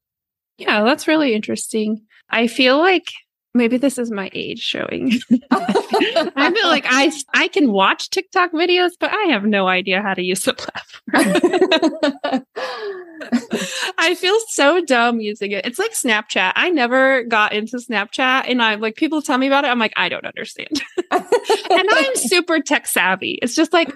Yeah, 0.59 0.85
that's 0.85 1.09
really 1.09 1.35
interesting. 1.35 2.03
I 2.31 2.47
feel 2.47 2.79
like 2.79 3.13
maybe 3.57 3.77
this 3.77 3.99
is 3.99 4.11
my 4.11 4.31
age 4.33 4.61
showing. 4.61 5.13
I 5.51 6.53
feel 6.55 6.67
like 6.69 6.85
I 6.87 7.13
I 7.35 7.49
can 7.49 7.73
watch 7.73 8.11
TikTok 8.11 8.53
videos, 8.53 8.91
but 8.99 9.13
I 9.13 9.33
have 9.33 9.45
no 9.45 9.67
idea 9.69 10.03
how 10.03 10.15
to 10.15 10.23
use 10.23 10.43
the 10.43 10.55
platform. 10.55 12.45
I 13.99 14.15
feel 14.15 14.39
so 14.49 14.85
dumb 14.85 15.21
using 15.21 15.53
it. 15.53 15.67
It's 15.67 15.79
like 15.79 15.93
Snapchat. 15.93 16.53
I 16.55 16.71
never 16.71 17.25
got 17.25 17.53
into 17.53 17.79
Snapchat 17.79 18.45
and 18.49 18.63
I'm 18.63 18.81
like 18.81 18.97
people 18.97 19.23
tell 19.23 19.39
me 19.39 19.47
about 19.47 19.65
it. 19.65 19.69
I'm 19.69 19.79
like, 19.79 19.95
I 19.97 20.09
don't 20.09 20.27
understand. 20.27 20.83
and 21.11 21.25
I'm 21.91 22.17
super 22.17 22.61
tech 22.61 22.87
savvy. 22.87 23.39
It's 23.43 23.55
just 23.55 23.73
like 23.73 23.93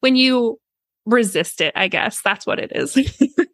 when 0.00 0.16
you 0.16 0.58
resist 1.06 1.60
it, 1.60 1.72
I 1.76 1.88
guess. 1.88 2.20
That's 2.22 2.46
what 2.46 2.58
it 2.58 2.72
is. 2.74 2.96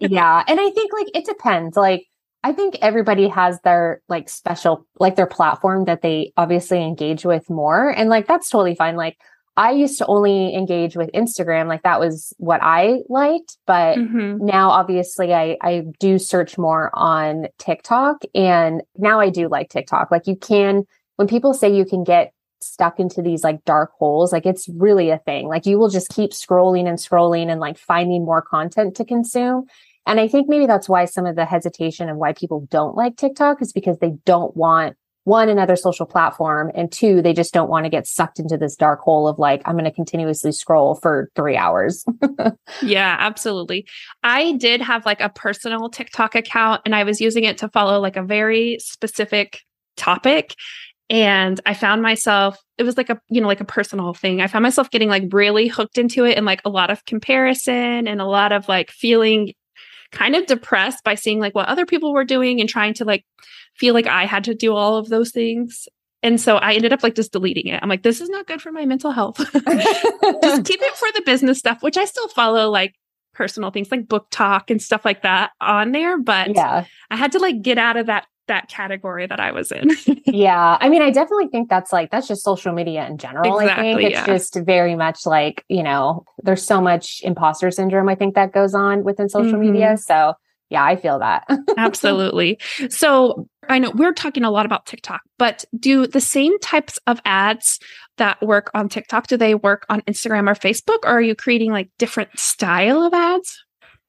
yeah. 0.01 0.45
And 0.47 0.61
I 0.61 0.71
think 0.71 0.93
like 0.93 1.09
it 1.15 1.25
depends. 1.25 1.77
Like 1.77 2.08
I 2.45 2.53
think 2.53 2.77
everybody 2.81 3.29
has 3.29 3.61
their 3.63 4.01
like 4.09 4.29
special, 4.29 4.87
like 4.99 5.17
their 5.17 5.27
platform 5.27 5.87
that 5.87 6.03
they 6.03 6.33
obviously 6.37 6.83
engage 6.83 7.25
with 7.25 7.51
more. 7.51 7.91
And 7.91 8.09
like, 8.09 8.27
that's 8.27 8.49
totally 8.49 8.75
fine. 8.75 8.97
Like, 8.97 9.19
I 9.59 9.73
used 9.73 9.99
to 9.99 10.07
only 10.07 10.55
engage 10.55 10.97
with 10.97 11.11
Instagram. 11.11 11.67
Like 11.67 11.83
that 11.83 11.99
was 11.99 12.33
what 12.39 12.61
I 12.63 13.01
liked. 13.09 13.59
But 13.67 13.99
mm-hmm. 13.99 14.47
now 14.47 14.71
obviously 14.71 15.35
I, 15.35 15.57
I 15.61 15.83
do 15.99 16.21
search 16.21 16.57
more 16.57 16.91
on 16.95 17.49
TikTok 17.59 18.23
and 18.37 18.83
now 18.97 19.19
I 19.19 19.31
do 19.31 19.49
like 19.49 19.69
TikTok. 19.69 20.13
Like 20.13 20.29
you 20.29 20.37
can, 20.37 20.85
when 21.17 21.27
people 21.27 21.55
say 21.55 21.75
you 21.75 21.85
can 21.85 22.05
get 22.05 22.33
stuck 22.61 23.01
into 23.01 23.21
these 23.21 23.43
like 23.43 23.65
dark 23.65 23.91
holes, 23.99 24.33
like 24.33 24.47
it's 24.47 24.69
really 24.69 25.11
a 25.11 25.19
thing. 25.19 25.49
Like 25.49 25.67
you 25.67 25.77
will 25.77 25.89
just 25.89 26.11
keep 26.11 26.31
scrolling 26.31 26.87
and 26.87 26.99
scrolling 26.99 27.49
and 27.51 27.61
like 27.61 27.79
finding 27.79 28.25
more 28.25 28.43
content 28.43 28.95
to 28.97 29.05
consume. 29.05 29.67
And 30.09 30.19
I 30.19 30.27
think 30.27 30.49
maybe 30.49 30.67
that's 30.67 30.89
why 30.89 31.05
some 31.05 31.27
of 31.27 31.37
the 31.37 31.45
hesitation 31.45 32.09
and 32.09 32.19
why 32.19 32.33
people 32.33 32.67
don't 32.71 32.97
like 32.97 33.17
TikTok 33.17 33.61
is 33.61 33.73
because 33.73 33.99
they 33.99 34.15
don't 34.25 34.57
want 34.57 34.97
one, 35.25 35.51
another 35.51 35.77
social 35.77 36.07
platform, 36.07 36.73
and 36.75 36.91
two, 36.91 37.21
they 37.21 37.35
just 37.35 37.53
don't 37.53 37.69
want 37.69 37.85
to 37.85 37.91
get 37.91 38.07
sucked 38.07 38.39
into 38.39 38.57
this 38.57 38.75
dark 38.75 39.01
hole 39.01 39.29
of 39.29 39.39
like, 39.39 39.61
I'm 39.67 39.75
going 39.75 39.85
to 39.85 39.91
continuously 39.91 40.53
scroll 40.53 40.95
for 40.95 41.29
three 41.37 41.55
hours. 41.55 42.07
yeah, 42.83 43.17
absolutely. 43.19 43.87
I 44.23 44.53
did 44.53 44.81
have 44.81 45.05
like 45.05 45.21
a 45.21 45.29
personal 45.29 45.91
TikTok 45.91 46.35
account 46.35 46.81
and 46.87 46.95
I 46.95 47.05
was 47.05 47.21
using 47.21 47.45
it 47.45 47.59
to 47.59 47.69
follow 47.69 48.01
like 48.01 48.17
a 48.17 48.23
very 48.23 48.79
specific 48.81 49.61
topic. 49.99 50.55
And 51.11 51.61
I 51.67 51.75
found 51.75 52.01
myself, 52.01 52.57
it 52.79 52.85
was 52.85 52.97
like 52.97 53.11
a, 53.11 53.21
you 53.29 53.43
know, 53.43 53.47
like 53.47 53.61
a 53.61 53.67
personal 53.67 54.15
thing. 54.15 54.41
I 54.41 54.47
found 54.47 54.63
myself 54.63 54.91
getting 54.91 55.11
like 55.11 55.25
really 55.31 55.69
hooked 55.69 55.99
into 55.99 56.25
it 56.25 56.39
and 56.39 56.47
like 56.47 56.63
a 56.65 56.71
lot 56.71 56.89
of 56.89 57.05
comparison 57.05 58.09
and 58.09 58.23
a 58.23 58.27
lot 58.27 58.53
of 58.53 58.67
like 58.67 58.91
feeling 58.91 59.53
kind 60.13 60.35
of 60.35 60.47
depressed 60.47 61.05
by 61.05 61.15
seeing 61.15 61.39
like 61.39 61.55
what 61.55 61.69
other 61.69 61.87
people 61.87 62.13
were 62.13 62.25
doing 62.25 62.61
and 62.61 62.69
trying 62.69 62.95
to 62.95 63.05
like 63.05 63.25
feel 63.75 63.95
like 63.95 64.07
I 64.07 64.25
had 64.25 64.45
to 64.45 64.55
do 64.55 64.75
all 64.75 64.97
of 64.97 65.09
those 65.09 65.31
things. 65.31 65.89
And 66.23 66.41
so 66.41 66.57
I 66.57 66.73
ended 66.75 66.93
up 66.93 67.03
like 67.03 67.15
just 67.15 67.33
deleting 67.33 67.69
it. 67.69 67.81
I'm 67.83 67.89
like, 67.89 68.03
this 68.03 68.21
is 68.21 68.29
not 68.29 68.47
good 68.47 68.61
for 68.61 68.73
my 68.73 68.85
mental 68.87 69.13
health. 69.13 69.37
just 69.53 70.65
keep 70.65 70.83
it 70.83 70.97
for 70.97 71.09
the 71.15 71.23
business 71.25 71.59
stuff, 71.59 71.83
which 71.83 71.97
I 71.97 72.07
still 72.07 72.29
follow 72.29 72.71
like 72.71 72.95
personal 73.35 73.71
things 73.71 73.91
like 73.93 74.07
BookTok 74.07 74.71
and 74.71 74.83
stuff 74.83 75.05
like 75.05 75.23
that 75.23 75.53
on 75.61 75.93
there. 75.93 76.19
But 76.19 76.55
yeah, 76.55 76.85
I 77.11 77.17
had 77.17 77.33
to 77.33 77.39
like 77.39 77.63
get 77.63 77.79
out 77.79 77.97
of 77.97 78.07
that 78.07 78.27
that 78.49 78.69
category 78.69 79.27
that 79.27 79.41
I 79.41 79.53
was 79.53 79.73
in. 79.73 79.91
yeah. 80.27 80.77
I 80.81 80.89
mean, 80.89 81.03
I 81.03 81.11
definitely 81.11 81.49
think 81.49 81.69
that's 81.69 81.93
like, 81.93 82.11
that's 82.11 82.29
just 82.29 82.43
social 82.43 82.73
media 82.73 83.07
in 83.07 83.19
general. 83.19 83.59
Exactly, 83.59 83.91
I 83.91 83.95
think 83.95 84.11
it's 84.11 84.21
yeah. 84.21 84.27
just 84.27 84.57
very 84.57 84.97
much 84.97 85.25
like, 85.25 85.65
you 85.69 85.83
know, 85.83 86.25
there's 86.43 86.65
so 86.65 86.81
much 86.81 87.21
imposter 87.23 87.71
syndrome, 87.71 88.09
I 88.09 88.15
think 88.15 88.35
that 88.35 88.53
goes 88.53 88.75
on 88.75 89.05
within 89.05 89.29
social 89.29 89.53
mm-hmm. 89.53 89.73
media. 89.73 89.97
So 89.97 90.35
yeah, 90.71 90.85
I 90.85 90.97
feel 90.97 91.19
that. 91.21 91.45
Absolutely. 91.79 92.59
So 92.91 93.49
I 93.69 93.79
know 93.79 93.91
we're 93.95 94.13
talking 94.13 94.45
a 94.45 94.51
lot 94.51 94.67
about 94.67 94.87
TikTok, 94.87 95.23
but 95.39 95.65
do 95.79 96.07
the 96.07 96.21
same 96.21 96.59
types 96.59 96.99
of 97.07 97.21
ads 97.25 97.79
that 98.19 98.41
work 98.43 98.71
on 98.75 98.89
TikTok, 98.89 99.29
do 99.29 99.37
they 99.37 99.55
work 99.55 99.87
on 99.89 100.03
Instagram 100.03 100.51
or 100.51 100.55
Facebook? 100.55 100.99
Or 101.05 101.11
are 101.11 101.23
you 101.23 101.35
creating 101.35 101.73
like 101.73 101.89
different 101.99 102.39
style 102.39 103.03
of 103.03 103.15
ads? 103.15 103.65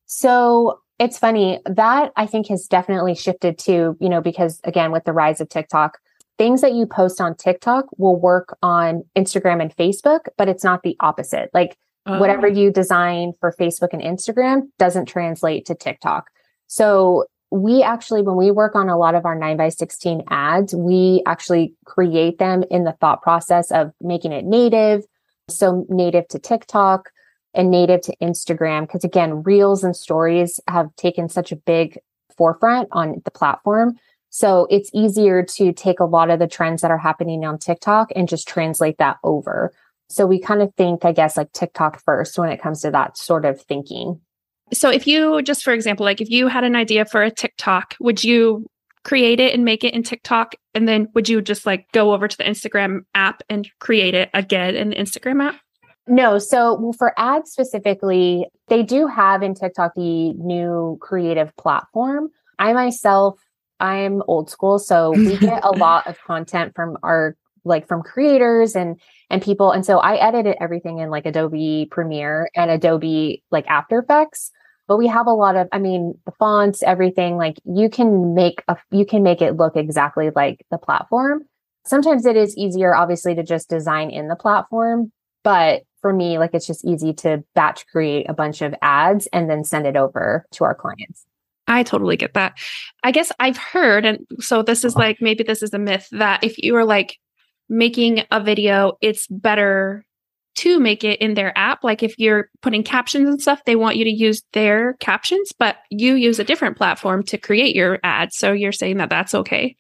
So 0.06 0.80
it's 1.00 1.18
funny 1.18 1.62
that 1.66 2.12
I 2.18 2.26
think 2.26 2.48
has 2.48 2.68
definitely 2.68 3.16
shifted 3.16 3.58
to, 3.60 3.98
you 4.00 4.10
know, 4.10 4.22
because 4.22 4.60
again, 4.66 4.92
with 4.92 5.06
the 5.06 5.14
rise 5.14 5.40
of 5.40 5.48
TikTok, 5.48 5.98
things 6.38 6.62
that 6.62 6.74
you 6.74 6.86
post 6.86 7.22
on 7.22 7.36
TikTok 7.36 7.86
will 7.98 8.20
work 8.20 8.58
on 8.62 9.04
Instagram 9.16 9.62
and 9.62 9.76
Facebook, 9.76 10.28
but 10.38 10.50
it's 10.50 10.64
not 10.64 10.84
the 10.84 10.98
opposite. 11.00 11.50
Like 11.54 11.78
oh. 12.06 12.20
whatever 12.20 12.48
you 12.48 12.72
design 12.72 13.32
for 13.40 13.56
Facebook 13.58 13.90
and 13.94 14.02
Instagram 14.02 14.64
doesn't 14.78 15.06
translate 15.06 15.66
to 15.68 15.76
TikTok. 15.76 16.30
So 16.68 17.26
we 17.50 17.82
actually, 17.82 18.22
when 18.22 18.36
we 18.36 18.52
work 18.52 18.76
on 18.76 18.90
a 18.90 18.98
lot 18.98 19.16
of 19.16 19.26
our 19.26 19.36
9 19.36 19.58
by 19.58 19.70
16 19.70 20.24
ads, 20.30 20.76
we 20.76 21.24
actually 21.26 21.74
create 21.86 22.40
them 22.40 22.64
in 22.70 22.84
the 22.84 22.94
thought 23.00 23.22
process 23.22 23.72
of 23.72 23.92
making 24.02 24.34
it 24.34 24.46
native. 24.46 25.04
So 25.50 25.86
native 25.90 26.28
to 26.28 26.40
TikTok 26.40 27.10
and 27.54 27.72
native 27.72 28.02
to 28.02 28.16
Instagram. 28.22 28.88
Cause 28.90 29.04
again, 29.04 29.44
reels 29.44 29.84
and 29.84 29.96
stories 29.96 30.60
have 30.68 30.96
taken 30.96 31.30
such 31.30 31.52
a 31.52 31.56
big 31.56 31.98
forefront 32.38 32.88
on 32.92 33.22
the 33.26 33.32
platform. 33.32 33.96
So 34.30 34.68
it's 34.70 34.92
easier 34.94 35.44
to 35.44 35.74
take 35.74 36.00
a 36.00 36.06
lot 36.06 36.30
of 36.30 36.40
the 36.40 36.48
trends 36.48 36.82
that 36.82 36.92
are 36.92 36.98
happening 36.98 37.46
on 37.46 37.58
TikTok 37.58 38.12
and 38.16 38.30
just 38.30 38.48
translate 38.48 38.98
that 39.00 39.18
over. 39.24 39.74
So 40.10 40.26
we 40.26 40.40
kind 40.40 40.62
of 40.62 40.74
think, 40.76 41.06
I 41.06 41.12
guess, 41.12 41.38
like 41.38 41.52
TikTok 41.52 42.02
first 42.04 42.38
when 42.38 42.50
it 42.50 42.62
comes 42.62 42.82
to 42.82 42.92
that 42.92 43.18
sort 43.18 43.46
of 43.46 43.62
thinking. 43.62 44.20
So 44.72 44.90
if 44.90 45.08
you 45.08 45.42
just 45.42 45.64
for 45.64 45.74
example, 45.74 46.06
like 46.06 46.22
if 46.22 46.30
you 46.30 46.48
had 46.48 46.64
an 46.64 46.76
idea 46.76 47.06
for 47.06 47.24
a 47.24 47.32
TikTok, 47.32 47.96
would 48.00 48.24
you 48.24 48.68
create 49.04 49.40
it 49.40 49.54
and 49.54 49.66
make 49.66 49.84
it 49.84 49.94
in 49.94 50.04
TikTok 50.04 50.54
and 50.76 50.88
then 50.88 51.08
would 51.16 51.30
you 51.30 51.42
just 51.42 51.66
like 51.66 51.92
go 51.92 52.14
over 52.14 52.28
to 52.28 52.38
the 52.38 52.44
Instagram 52.44 53.00
app 53.16 53.42
and 53.50 53.70
create 53.80 54.14
it 54.14 54.30
again 54.34 54.76
in 54.76 54.90
the 54.90 54.96
Instagram 54.96 55.44
app? 55.44 55.60
No, 56.10 56.40
so 56.40 56.74
well, 56.74 56.92
for 56.94 57.14
ads 57.18 57.52
specifically, 57.52 58.48
they 58.68 58.82
do 58.82 59.06
have 59.06 59.44
in 59.44 59.54
TikTok 59.54 59.94
the 59.96 60.34
new 60.34 60.98
creative 61.00 61.56
platform. 61.56 62.30
I 62.58 62.74
myself, 62.74 63.40
I'm 63.80 64.24
old 64.28 64.50
school, 64.50 64.80
so 64.80 65.12
we 65.12 65.38
get 65.38 65.64
a 65.64 65.70
lot 65.78 66.08
of 66.08 66.20
content 66.24 66.74
from 66.76 66.98
our 67.04 67.38
like 67.64 67.88
from 67.88 68.02
creators 68.02 68.76
and 68.76 69.00
and 69.30 69.40
people. 69.40 69.72
And 69.72 69.86
so 69.86 70.00
I 70.00 70.16
edited 70.16 70.56
everything 70.60 70.98
in 70.98 71.12
like 71.12 71.28
Adobe 71.28 71.88
Premiere 71.92 72.50
and 72.56 72.72
Adobe 72.72 73.44
like 73.52 73.68
After 73.68 74.00
Effects. 74.00 74.52
But 74.88 74.98
we 74.98 75.06
have 75.06 75.28
a 75.28 75.32
lot 75.32 75.56
of 75.56 75.68
i 75.72 75.78
mean 75.78 76.16
the 76.26 76.32
fonts 76.40 76.82
everything 76.82 77.38
like 77.38 77.60
you 77.66 77.88
can 77.88 78.34
make 78.34 78.64
a 78.68 78.76
you 78.90 79.06
can 79.06 79.22
make 79.22 79.44
it 79.44 79.58
look 79.58 79.76
exactly 79.76 80.32
like 80.36 80.66
the 80.72 80.80
platform. 80.80 81.44
Sometimes 81.86 82.26
it 82.26 82.36
is 82.36 82.58
easier 82.58 82.96
obviously 82.96 83.36
to 83.36 83.44
just 83.44 83.70
design 83.70 84.10
in 84.10 84.28
the 84.28 84.36
platform 84.36 85.12
but 85.44 85.84
for 86.02 86.14
me 86.14 86.38
like 86.38 86.54
it's 86.54 86.68
just 86.68 86.86
easy 86.86 87.14
to 87.14 87.44
batch 87.56 87.86
create 87.88 88.30
a 88.30 88.34
bunch 88.34 88.62
of 88.62 88.74
ads 88.82 89.28
and 89.28 89.50
then 89.50 89.64
send 89.64 89.86
it 89.86 89.96
over 89.96 90.46
to 90.52 90.64
our 90.64 90.76
clients 90.76 91.26
I 91.70 91.84
totally 91.84 92.18
get 92.18 92.34
that. 92.34 92.58
I 93.04 93.12
guess 93.12 93.32
I've 93.40 93.58
heard, 93.58 94.04
and 94.04 94.26
so 94.40 94.64
this 94.64 94.84
is 94.84 94.96
like 94.96 95.22
maybe 95.22 95.44
this 95.44 95.62
is 95.62 95.72
a 95.72 95.78
myth 95.78 96.08
that 96.12 96.44
if 96.44 96.58
you 96.58 96.76
are 96.76 96.84
like 96.84 97.20
making 97.70 98.24
a 98.32 98.42
video, 98.42 98.94
it's 99.02 99.28
better 99.28 100.04
to 100.56 100.80
make 100.80 101.04
it 101.04 101.22
in 101.22 101.36
their 101.36 101.58
app. 101.58 101.84
Like 101.84 102.04
if 102.04 102.18
you're 102.18 102.50
putting 102.62 102.84
captions 102.84 103.30
and 103.30 103.42
stuff, 103.42 103.64
they 103.66 103.76
want 103.76 103.96
you 103.96 104.04
to 104.04 104.12
use 104.12 104.42
their 104.54 104.94
captions, 104.96 105.54
but 105.58 105.78
you 105.90 106.16
use 106.16 106.40
a 106.40 106.44
different 106.44 106.76
platform 106.76 107.24
to 107.24 107.38
create 107.38 107.76
your 107.76 108.00
ads. 108.04 108.36
So 108.36 108.52
you're 108.52 108.72
saying 108.72 108.98
that 108.98 109.10
that's 109.10 109.36
okay. 109.36 109.78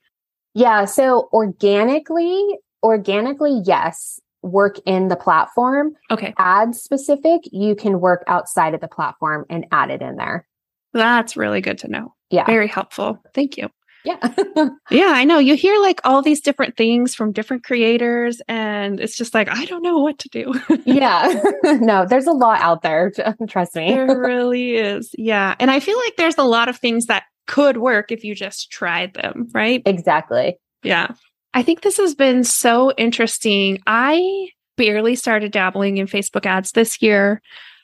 Yeah. 0.53 0.85
So 0.85 1.27
organically, 1.33 2.59
organically, 2.83 3.61
yes, 3.65 4.19
work 4.41 4.77
in 4.85 5.07
the 5.07 5.15
platform. 5.15 5.93
Okay. 6.11 6.33
Ad 6.37 6.75
specific, 6.75 7.41
you 7.51 7.75
can 7.75 7.99
work 7.99 8.23
outside 8.27 8.73
of 8.73 8.81
the 8.81 8.87
platform 8.87 9.45
and 9.49 9.65
add 9.71 9.91
it 9.91 10.01
in 10.01 10.15
there. 10.15 10.47
That's 10.93 11.37
really 11.37 11.61
good 11.61 11.77
to 11.79 11.87
know. 11.87 12.13
Yeah. 12.29 12.45
Very 12.45 12.67
helpful. 12.67 13.21
Thank 13.33 13.57
you. 13.57 13.69
Yeah. 14.05 14.17
yeah, 14.91 15.11
I 15.13 15.25
know. 15.25 15.39
You 15.39 15.55
hear 15.55 15.79
like 15.79 15.99
all 16.03 16.21
these 16.21 16.41
different 16.41 16.77
things 16.77 17.13
from 17.13 17.33
different 17.33 17.63
creators, 17.63 18.41
and 18.47 18.99
it's 18.99 19.17
just 19.17 19.33
like, 19.33 19.49
I 19.49 19.65
don't 19.65 19.83
know 19.83 19.97
what 19.97 20.19
to 20.19 20.29
do. 20.29 20.53
yeah. 20.85 21.41
no, 21.63 22.05
there's 22.05 22.27
a 22.27 22.31
lot 22.31 22.61
out 22.61 22.81
there. 22.81 23.11
Trust 23.47 23.75
me. 23.75 23.91
There 23.91 24.19
really 24.19 24.75
is. 24.75 25.11
Yeah. 25.17 25.55
And 25.59 25.69
I 25.69 25.79
feel 25.79 25.97
like 25.97 26.15
there's 26.15 26.37
a 26.37 26.43
lot 26.43 26.69
of 26.69 26.77
things 26.77 27.07
that 27.07 27.23
could 27.47 27.77
work 27.77 28.11
if 28.11 28.23
you 28.23 28.35
just 28.35 28.71
tried 28.71 29.15
them, 29.15 29.47
right? 29.53 29.81
Exactly. 29.85 30.57
Yeah. 30.83 31.09
I 31.53 31.63
think 31.63 31.81
this 31.81 31.97
has 31.97 32.15
been 32.15 32.43
so 32.43 32.91
interesting. 32.97 33.79
I 33.87 34.49
barely 34.77 35.15
started 35.15 35.51
dabbling 35.51 35.97
in 35.97 36.07
Facebook 36.07 36.45
ads 36.45 36.71
this 36.71 37.01
year 37.01 37.41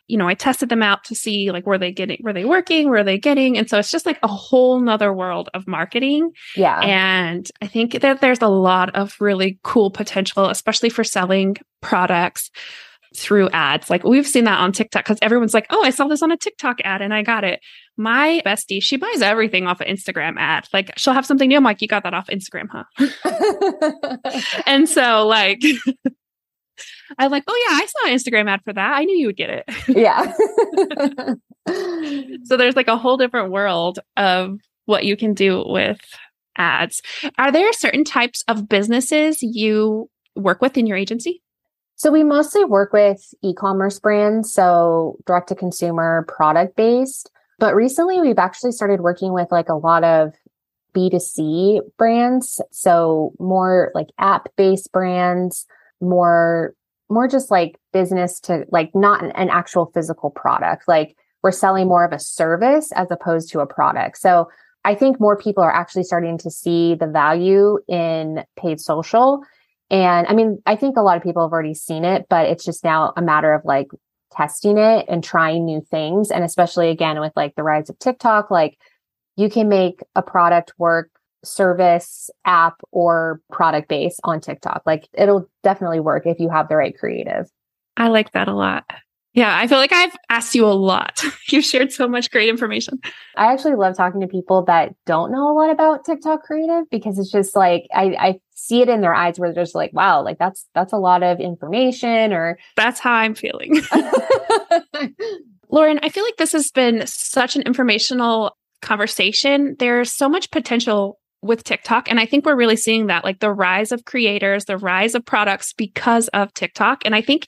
you 0.08 0.18
know, 0.18 0.28
I 0.28 0.36
tested 0.36 0.70
them 0.70 0.84
out 0.84 1.04
to 1.06 1.16
see 1.16 1.52
like 1.52 1.66
were 1.66 1.78
they 1.78 1.92
getting 1.92 2.20
were 2.22 2.34
they 2.34 2.46
working, 2.46 2.90
were 2.90 3.04
they 3.04 3.18
getting? 3.18 3.58
And 3.58 3.70
so 3.70 3.80
it's 3.80 3.90
just 3.90 4.06
like 4.06 4.20
a 4.22 4.28
whole 4.28 4.80
nother 4.80 5.12
world 5.12 5.50
of 5.54 5.68
marketing. 5.68 6.32
Yeah. 6.56 6.80
And 6.82 7.50
I 7.62 7.68
think 7.68 8.00
that 8.02 8.22
there's 8.22 8.42
a 8.42 8.48
lot 8.48 8.96
of 8.96 9.16
really 9.20 9.60
cool 9.64 9.90
potential, 9.90 10.50
especially 10.50 10.90
for 10.90 11.04
selling 11.04 11.58
products 11.82 12.52
through 13.16 13.50
ads. 13.50 13.90
Like 13.90 14.04
we've 14.04 14.28
seen 14.28 14.44
that 14.46 14.60
on 14.60 14.72
TikTok 14.72 15.06
because 15.06 15.20
everyone's 15.22 15.54
like, 15.54 15.68
oh, 15.70 15.84
I 15.84 15.90
saw 15.90 16.08
this 16.08 16.22
on 16.22 16.32
a 16.32 16.38
TikTok 16.38 16.78
ad 16.84 17.02
and 17.02 17.14
I 17.14 17.24
got 17.24 17.44
it. 17.44 17.60
My 17.98 18.42
bestie, 18.46 18.84
she 18.84 18.98
buys 18.98 19.22
everything 19.22 19.68
off 19.68 19.82
an 19.82 19.88
Instagram 19.88 20.36
ad. 20.38 20.68
Like 20.74 20.92
she'll 20.98 21.14
have 21.14 21.26
something 21.26 21.48
new. 21.48 21.58
I'm 21.58 21.64
like, 21.64 21.82
you 21.82 21.88
got 21.88 22.04
that 22.04 22.14
off 22.14 22.28
Instagram, 22.28 22.68
huh? 22.70 22.84
and 24.66 24.88
so 24.88 25.26
like 25.28 25.62
I'm 27.18 27.32
like, 27.32 27.44
oh 27.48 27.68
yeah, 27.70 27.78
I 27.78 27.86
saw 27.86 28.08
an 28.08 28.16
Instagram 28.16 28.50
ad 28.50 28.62
for 28.64 28.74
that. 28.74 28.98
I 28.98 29.06
knew 29.06 29.18
you 29.18 29.28
would 29.28 29.38
get 29.38 29.50
it. 29.50 29.66
yeah. 29.88 30.34
so 32.46 32.58
there's 32.58 32.76
like 32.76 32.88
a 32.88 32.98
whole 32.98 33.18
different 33.18 33.52
world 33.52 34.00
of 34.18 34.60
what 34.86 35.06
you 35.06 35.16
can 35.16 35.34
do 35.34 35.64
with 35.66 36.00
ads. 36.58 37.02
Are 37.38 37.52
there 37.52 37.72
certain 37.74 38.04
types 38.04 38.44
of 38.48 38.68
businesses 38.68 39.42
you 39.42 40.10
work 40.36 40.62
with 40.62 40.78
in 40.78 40.88
your 40.88 40.98
agency? 40.98 41.42
So 41.96 42.12
we 42.12 42.24
mostly 42.24 42.66
work 42.66 42.92
with 42.92 43.34
e-commerce 43.42 44.00
brands, 44.00 44.52
so 44.52 45.18
direct 45.26 45.50
to 45.50 45.56
consumer 45.56 46.26
product 46.28 46.76
based. 46.76 47.32
But 47.58 47.74
recently 47.74 48.20
we've 48.20 48.38
actually 48.38 48.74
started 48.74 49.00
working 49.00 49.32
with 49.32 49.52
like 49.52 49.70
a 49.70 49.76
lot 49.76 50.04
of 50.04 50.34
B2C 50.94 51.80
brands. 51.98 52.62
So 52.72 53.34
more 53.40 53.92
like 53.96 54.08
app 54.18 54.48
based 54.56 54.92
brands, 54.92 55.66
more 56.02 56.74
more 57.08 57.28
just 57.28 57.52
like 57.52 57.78
business 57.94 58.40
to 58.40 58.66
like 58.72 58.90
not 58.96 59.24
an, 59.24 59.32
an 59.32 59.50
actual 59.50 59.92
physical 59.94 60.32
product. 60.32 60.88
Like 60.88 61.16
we're 61.44 61.52
selling 61.52 61.88
more 61.88 62.04
of 62.04 62.12
a 62.12 62.20
service 62.20 62.92
as 62.94 63.12
opposed 63.12 63.52
to 63.52 63.60
a 63.60 63.68
product. 63.68 64.18
So 64.18 64.50
I 64.84 64.96
think 64.96 65.20
more 65.20 65.38
people 65.38 65.64
are 65.64 65.74
actually 65.74 66.04
starting 66.04 66.38
to 66.40 66.50
see 66.50 66.96
the 66.96 67.08
value 67.08 67.80
in 67.88 68.44
paid 68.56 68.82
social. 68.82 69.44
And 69.90 70.28
I 70.28 70.34
mean, 70.34 70.62
I 70.66 70.76
think 70.76 70.98
a 70.98 71.02
lot 71.02 71.18
of 71.18 71.24
people 71.24 71.44
have 71.44 71.52
already 71.52 71.74
seen 71.74 72.06
it, 72.06 72.26
but 72.30 72.48
it's 72.48 72.66
just 72.66 72.84
now 72.84 73.14
a 73.16 73.22
matter 73.22 73.54
of 73.54 73.64
like 73.66 73.88
testing 74.32 74.78
it 74.78 75.06
and 75.08 75.24
trying 75.24 75.66
new 75.66 75.82
things. 75.82 76.32
And 76.32 76.44
especially 76.44 76.90
again 76.90 77.20
with 77.20 77.34
like 77.36 77.56
the 77.56 77.64
rise 77.64 77.90
of 77.90 78.00
TikTok, 78.00 78.50
like 78.50 78.78
you 79.36 79.50
can 79.50 79.70
make 79.70 80.02
a 80.16 80.22
product 80.22 80.74
work 80.78 81.10
service 81.44 82.30
app 82.46 82.82
or 82.92 83.40
product 83.52 83.88
base 83.88 84.20
on 84.24 84.42
TikTok. 84.42 84.82
Like 84.86 85.08
it'll 85.14 85.50
definitely 85.64 86.00
work 86.00 86.26
if 86.26 86.40
you 86.40 86.50
have 86.50 86.68
the 86.68 86.76
right 86.76 86.98
creative. 86.98 87.48
I 87.98 88.08
like 88.08 88.32
that 88.32 88.48
a 88.48 88.54
lot. 88.54 88.86
Yeah, 89.36 89.56
I 89.56 89.68
feel 89.68 89.80
like 89.80 89.92
I've 89.92 90.16
asked 90.30 90.56
you 90.56 90.66
a 90.66 90.72
lot. 90.72 91.22
You've 91.50 91.66
shared 91.66 91.92
so 91.92 92.08
much 92.08 92.32
great 92.32 92.48
information. 92.48 93.00
I 93.36 93.52
actually 93.52 93.76
love 93.76 93.98
talking 93.98 94.22
to 94.22 94.28
people 94.28 94.64
that 94.66 94.96
don't 95.06 95.30
know 95.30 95.52
a 95.52 95.54
lot 95.54 95.70
about 95.70 96.06
TikTok 96.06 96.44
creative 96.44 96.90
because 96.90 97.20
it's 97.20 97.32
just 97.32 97.54
like 97.54 97.84
I, 97.94 98.16
I 98.18 98.40
see 98.56 98.82
it 98.82 98.88
in 98.88 99.02
their 99.02 99.14
eyes 99.14 99.38
where 99.38 99.54
they're 99.54 99.64
just 99.64 99.76
like, 99.76 99.92
wow, 99.94 100.24
like 100.24 100.40
that's 100.40 100.66
that's 100.74 100.94
a 100.94 100.98
lot 100.98 101.22
of 101.22 101.42
information 101.42 102.32
or 102.32 102.58
that's 102.78 103.02
how 103.02 103.12
I'm 103.12 103.36
feeling. 103.36 103.82
Lauren, 105.70 106.00
I 106.02 106.10
feel 106.10 106.24
like 106.24 106.38
this 106.38 106.54
has 106.54 106.72
been 106.72 107.06
such 107.06 107.58
an 107.58 107.64
informational 107.64 108.56
conversation. 108.82 109.76
There's 109.80 110.14
so 110.14 110.30
much 110.30 110.50
potential 110.50 111.20
with 111.42 111.66
TikTok. 111.66 112.10
And 112.10 112.20
I 112.20 112.26
think 112.26 112.46
we're 112.46 112.56
really 112.56 112.78
seeing 112.78 113.08
that 113.08 113.26
like 113.26 113.40
the 113.40 113.52
rise 113.52 113.92
of 113.92 114.06
creators, 114.06 114.66
the 114.66 114.78
rise 114.78 115.14
of 115.14 115.26
products 115.26 115.74
because 115.74 116.30
of 116.30 116.54
TikTok. 116.54 117.02
And 117.04 117.14
I 117.14 117.22
think 117.22 117.48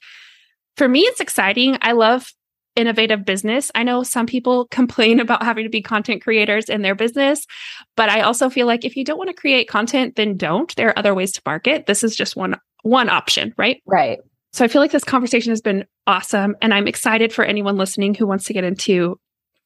for 0.78 0.88
me, 0.88 1.00
it's 1.00 1.20
exciting. 1.20 1.76
I 1.82 1.92
love 1.92 2.32
innovative 2.76 3.24
business. 3.24 3.70
I 3.74 3.82
know 3.82 4.04
some 4.04 4.26
people 4.26 4.66
complain 4.70 5.20
about 5.20 5.42
having 5.42 5.64
to 5.64 5.70
be 5.70 5.82
content 5.82 6.22
creators 6.22 6.68
in 6.68 6.82
their 6.82 6.94
business, 6.94 7.44
but 7.96 8.08
I 8.08 8.20
also 8.20 8.48
feel 8.48 8.66
like 8.66 8.84
if 8.84 8.96
you 8.96 9.04
don't 9.04 9.18
want 9.18 9.28
to 9.28 9.34
create 9.34 9.68
content, 9.68 10.16
then 10.16 10.36
don't. 10.36 10.74
There 10.76 10.88
are 10.88 10.98
other 10.98 11.14
ways 11.14 11.32
to 11.32 11.42
market. 11.44 11.86
This 11.86 12.02
is 12.02 12.16
just 12.16 12.36
one 12.36 12.56
one 12.84 13.08
option, 13.10 13.52
right? 13.58 13.82
Right. 13.84 14.20
So 14.52 14.64
I 14.64 14.68
feel 14.68 14.80
like 14.80 14.92
this 14.92 15.04
conversation 15.04 15.50
has 15.50 15.60
been 15.60 15.84
awesome 16.06 16.56
and 16.62 16.72
I'm 16.72 16.86
excited 16.86 17.32
for 17.32 17.44
anyone 17.44 17.76
listening 17.76 18.14
who 18.14 18.26
wants 18.26 18.44
to 18.44 18.52
get 18.52 18.64
into 18.64 19.20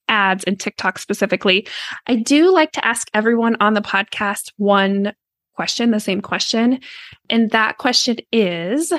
ads 0.09 0.45
and 0.45 0.59
TikTok 0.59 0.99
specifically, 0.99 1.69
I 2.07 2.17
do 2.17 2.53
like 2.53 2.73
to 2.73 2.85
ask 2.85 3.09
everyone 3.15 3.57
on 3.61 3.75
the 3.75 3.81
podcast 3.81 4.51
one 4.57 5.13
question, 5.55 5.91
the 5.91 6.01
same 6.01 6.21
question. 6.21 6.81
And 7.31 7.51
that 7.51 7.79
question 7.79 8.17
is 8.33 8.93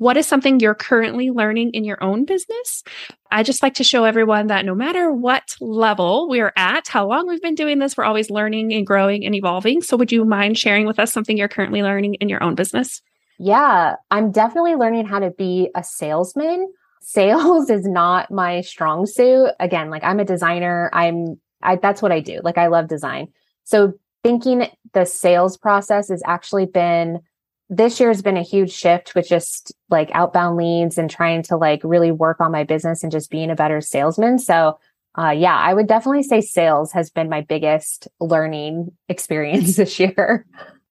what 0.00 0.16
is 0.16 0.26
something 0.26 0.58
you're 0.58 0.74
currently 0.74 1.30
learning 1.30 1.72
in 1.72 1.84
your 1.84 2.02
own 2.02 2.24
business? 2.24 2.82
I 3.30 3.42
just 3.42 3.62
like 3.62 3.74
to 3.74 3.84
show 3.84 4.04
everyone 4.04 4.46
that 4.46 4.64
no 4.64 4.74
matter 4.74 5.12
what 5.12 5.54
level 5.60 6.26
we're 6.26 6.54
at, 6.56 6.88
how 6.88 7.06
long 7.06 7.28
we've 7.28 7.42
been 7.42 7.54
doing 7.54 7.80
this, 7.80 7.98
we're 7.98 8.04
always 8.04 8.30
learning 8.30 8.72
and 8.72 8.86
growing 8.86 9.26
and 9.26 9.34
evolving. 9.34 9.82
So, 9.82 9.98
would 9.98 10.10
you 10.10 10.24
mind 10.24 10.56
sharing 10.56 10.86
with 10.86 10.98
us 10.98 11.12
something 11.12 11.36
you're 11.36 11.48
currently 11.48 11.82
learning 11.82 12.14
in 12.14 12.30
your 12.30 12.42
own 12.42 12.54
business? 12.54 13.02
Yeah, 13.38 13.96
I'm 14.10 14.32
definitely 14.32 14.74
learning 14.74 15.04
how 15.04 15.18
to 15.18 15.32
be 15.32 15.68
a 15.74 15.84
salesman 15.84 16.72
sales 17.02 17.68
is 17.70 17.84
not 17.84 18.30
my 18.30 18.62
strong 18.62 19.04
suit. 19.04 19.50
Again, 19.60 19.90
like 19.90 20.02
I'm 20.02 20.18
a 20.18 20.24
designer. 20.24 20.88
I'm 20.94 21.38
I, 21.62 21.76
that's 21.76 22.00
what 22.00 22.10
I 22.10 22.20
do. 22.20 22.40
Like 22.42 22.56
I 22.56 22.68
love 22.68 22.88
design. 22.88 23.28
So 23.64 23.92
thinking 24.22 24.66
the 24.94 25.04
sales 25.04 25.58
process 25.58 26.08
has 26.08 26.22
actually 26.26 26.64
been 26.64 27.20
this 27.70 28.00
year 28.00 28.10
has 28.10 28.20
been 28.20 28.36
a 28.36 28.42
huge 28.42 28.72
shift 28.72 29.14
with 29.14 29.28
just 29.28 29.72
like 29.88 30.10
outbound 30.12 30.56
leads 30.56 30.98
and 30.98 31.08
trying 31.08 31.42
to 31.44 31.56
like 31.56 31.80
really 31.84 32.10
work 32.10 32.40
on 32.40 32.50
my 32.50 32.64
business 32.64 33.04
and 33.04 33.12
just 33.12 33.30
being 33.30 33.48
a 33.48 33.54
better 33.54 33.80
salesman. 33.80 34.38
So 34.40 34.78
uh, 35.16 35.30
yeah, 35.30 35.56
I 35.56 35.72
would 35.72 35.86
definitely 35.86 36.24
say 36.24 36.40
sales 36.40 36.92
has 36.92 37.10
been 37.10 37.28
my 37.28 37.40
biggest 37.42 38.08
learning 38.20 38.90
experience 39.08 39.76
this 39.76 39.98
year. 40.00 40.46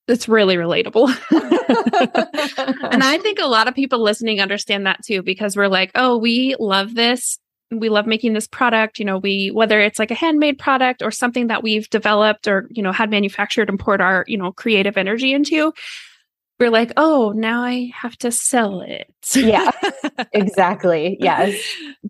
It's 0.08 0.28
really 0.28 0.56
relatable. 0.56 1.08
and 2.92 3.04
I 3.04 3.20
think 3.20 3.40
a 3.40 3.46
lot 3.46 3.68
of 3.68 3.76
people 3.76 4.02
listening 4.02 4.40
understand 4.40 4.88
that 4.88 5.04
too, 5.06 5.22
because 5.22 5.56
we're 5.56 5.68
like, 5.68 5.92
oh, 5.96 6.18
we 6.18 6.56
love 6.60 6.96
this. 6.96 7.38
We 7.72 7.90
love 7.90 8.08
making 8.08 8.34
this 8.34 8.48
product. 8.48 8.98
You 8.98 9.06
know, 9.06 9.20
we, 9.20 9.52
whether 9.52 9.80
it's 9.80 10.00
like 10.00 10.10
a 10.10 10.16
handmade 10.16 10.58
product 10.58 11.04
or 11.04 11.12
something 11.12 11.48
that 11.48 11.62
we've 11.62 11.88
developed 11.90 12.48
or, 12.48 12.68
you 12.72 12.82
know, 12.82 12.92
had 12.92 13.12
manufactured 13.12 13.70
and 13.70 13.80
poured 13.80 14.02
our, 14.02 14.26
you 14.28 14.38
know, 14.38 14.52
creative 14.52 14.98
energy 14.98 15.34
into, 15.34 15.72
we're 16.60 16.70
like, 16.70 16.92
oh, 16.98 17.34
now 17.36 17.64
I 17.64 17.92
have 17.96 18.18
to 18.18 18.32
sell 18.32 18.82
it. 18.82 19.14
yeah, 19.34 19.72
exactly. 20.34 21.18
Yes. 21.20 21.58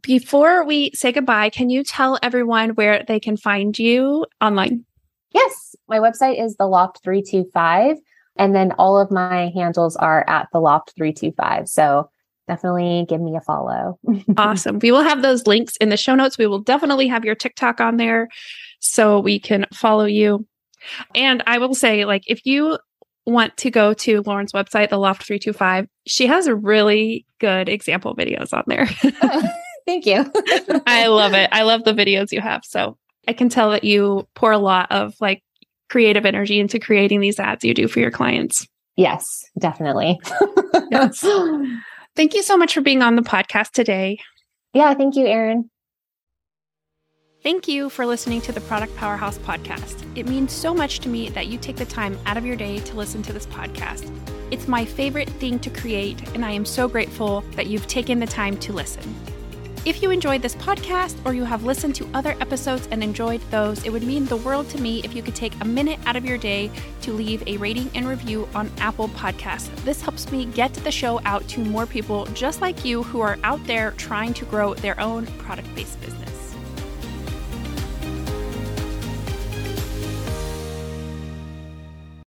Before 0.02 0.66
we 0.66 0.92
say 0.94 1.12
goodbye, 1.12 1.50
can 1.50 1.70
you 1.70 1.84
tell 1.84 2.18
everyone 2.24 2.72
where 2.72 3.04
they 3.08 3.20
can 3.20 3.38
find 3.38 3.78
you 3.78 4.26
online? 4.42 4.86
Yes. 5.34 5.76
My 5.88 6.00
website 6.00 6.44
is 6.44 6.56
the 6.56 6.66
Loft 6.66 7.04
325. 7.04 7.98
And 8.38 8.56
then 8.56 8.72
all 8.74 9.00
of 9.00 9.12
my 9.12 9.52
handles 9.54 9.96
are 9.98 10.28
at 10.28 10.48
the 10.52 10.60
Loft 10.60 10.94
325. 10.96 11.68
So 11.68 12.10
definitely 12.48 13.06
give 13.08 13.22
me 13.22 13.36
a 13.36 13.42
follow. 13.42 14.00
awesome. 14.38 14.80
We 14.80 14.92
will 14.92 15.04
have 15.04 15.22
those 15.22 15.46
links 15.46 15.76
in 15.78 15.90
the 15.90 15.98
show 15.98 16.16
notes. 16.16 16.38
We 16.38 16.48
will 16.48 16.62
definitely 16.62 17.08
have 17.08 17.26
your 17.26 17.36
TikTok 17.36 17.80
on 17.80 17.98
there 17.98 18.30
so 18.80 19.20
we 19.20 19.40
can 19.40 19.68
follow 19.74 20.06
you. 20.06 20.48
And 21.14 21.44
I 21.46 21.58
will 21.58 21.76
say, 21.76 22.06
like, 22.06 22.24
if 22.28 22.46
you 22.46 22.80
want 23.30 23.56
to 23.58 23.72
go 23.72 23.94
to 23.94 24.22
Lauren's 24.22 24.52
website, 24.52 24.90
the 24.90 24.98
Loft 24.98 25.24
325, 25.24 25.88
she 26.06 26.28
has 26.28 26.50
really 26.50 27.26
good 27.40 27.70
example 27.70 28.16
videos 28.16 28.54
on 28.54 28.64
there. 28.68 28.88
oh, 29.22 29.50
thank 29.86 30.06
you. 30.06 30.26
I 30.88 31.08
love 31.08 31.34
it. 31.34 31.50
I 31.52 31.64
love 31.64 31.84
the 31.84 31.94
videos 31.94 32.32
you 32.32 32.42
have. 32.42 32.64
So 32.66 32.98
I 33.28 33.34
can 33.34 33.50
tell 33.50 33.72
that 33.72 33.84
you 33.84 34.28
pour 34.36 34.52
a 34.52 34.58
lot 34.58 34.92
of 34.92 35.16
like 35.20 35.44
creative 35.90 36.26
energy 36.26 36.60
into 36.60 36.80
creating 36.80 37.20
these 37.20 37.40
ads 37.40 37.64
you 37.64 37.74
do 37.74 37.88
for 37.88 38.00
your 38.00 38.12
clients. 38.12 38.68
Yes, 38.96 39.46
definitely. 39.58 40.20
yes. 40.92 41.26
Thank 42.16 42.34
you 42.34 42.44
so 42.44 42.58
much 42.58 42.74
for 42.74 42.82
being 42.82 43.02
on 43.02 43.16
the 43.16 43.22
podcast 43.22 43.72
today. 43.72 44.20
Yeah, 44.74 44.94
thank 44.94 45.16
you, 45.16 45.26
Erin. 45.26 45.70
Thank 47.42 47.70
you 47.70 47.90
for 47.90 48.06
listening 48.06 48.42
to 48.42 48.52
the 48.52 48.60
Product 48.60 48.94
Powerhouse 48.98 49.38
podcast. 49.38 50.06
It 50.18 50.28
means 50.28 50.52
so 50.52 50.74
much 50.74 51.00
to 51.00 51.08
me 51.08 51.30
that 51.30 51.48
you 51.48 51.58
take 51.58 51.78
the 51.78 51.86
time 51.86 52.20
out 52.26 52.36
of 52.36 52.46
your 52.46 52.58
day 52.58 52.80
to 52.80 52.98
listen 52.98 53.22
to 53.22 53.32
this 53.32 53.46
podcast. 53.46 54.12
It's 54.52 54.68
my 54.68 54.84
favorite 54.84 55.30
thing 55.30 55.58
to 55.60 55.70
create, 55.70 56.22
and 56.36 56.44
I 56.44 56.52
am 56.52 56.66
so 56.66 56.90
grateful 56.90 57.40
that 57.56 57.68
you've 57.68 57.88
taken 57.88 58.20
the 58.20 58.28
time 58.28 58.58
to 58.58 58.74
listen. 58.74 59.16
If 59.86 60.04
you 60.04 60.12
enjoyed 60.12 60.42
this 60.42 60.56
podcast 60.56 61.16
or 61.26 61.34
you 61.34 61.46
have 61.46 61.64
listened 61.64 61.96
to 61.96 62.10
other 62.14 62.36
episodes 62.42 62.90
and 62.92 63.02
enjoyed 63.02 63.40
those, 63.52 63.86
it 63.86 63.90
would 63.94 64.04
mean 64.04 64.26
the 64.26 64.36
world 64.36 64.70
to 64.72 64.82
me 64.82 65.02
if 65.06 65.16
you 65.16 65.24
could 65.24 65.36
take 65.36 65.54
a 65.62 65.66
minute 65.66 66.00
out 66.06 66.18
of 66.18 66.26
your 66.26 66.38
day 66.38 66.70
to 67.04 67.14
leave 67.14 67.42
a 67.48 67.56
rating 67.56 67.90
and 67.96 68.06
review 68.06 68.50
on 68.54 68.70
Apple 68.80 69.08
Podcasts. 69.08 69.74
This 69.86 70.02
helps 70.02 70.30
me 70.30 70.44
get 70.44 70.74
the 70.74 70.92
show 70.92 71.22
out 71.24 71.48
to 71.48 71.62
more 71.62 71.86
people 71.86 72.26
just 72.34 72.60
like 72.60 72.84
you 72.84 73.02
who 73.04 73.22
are 73.22 73.40
out 73.46 73.66
there 73.66 73.92
trying 73.92 74.34
to 74.34 74.44
grow 74.44 74.74
their 74.74 75.00
own 75.00 75.26
product 75.38 75.74
based 75.74 76.02
business. 76.02 76.39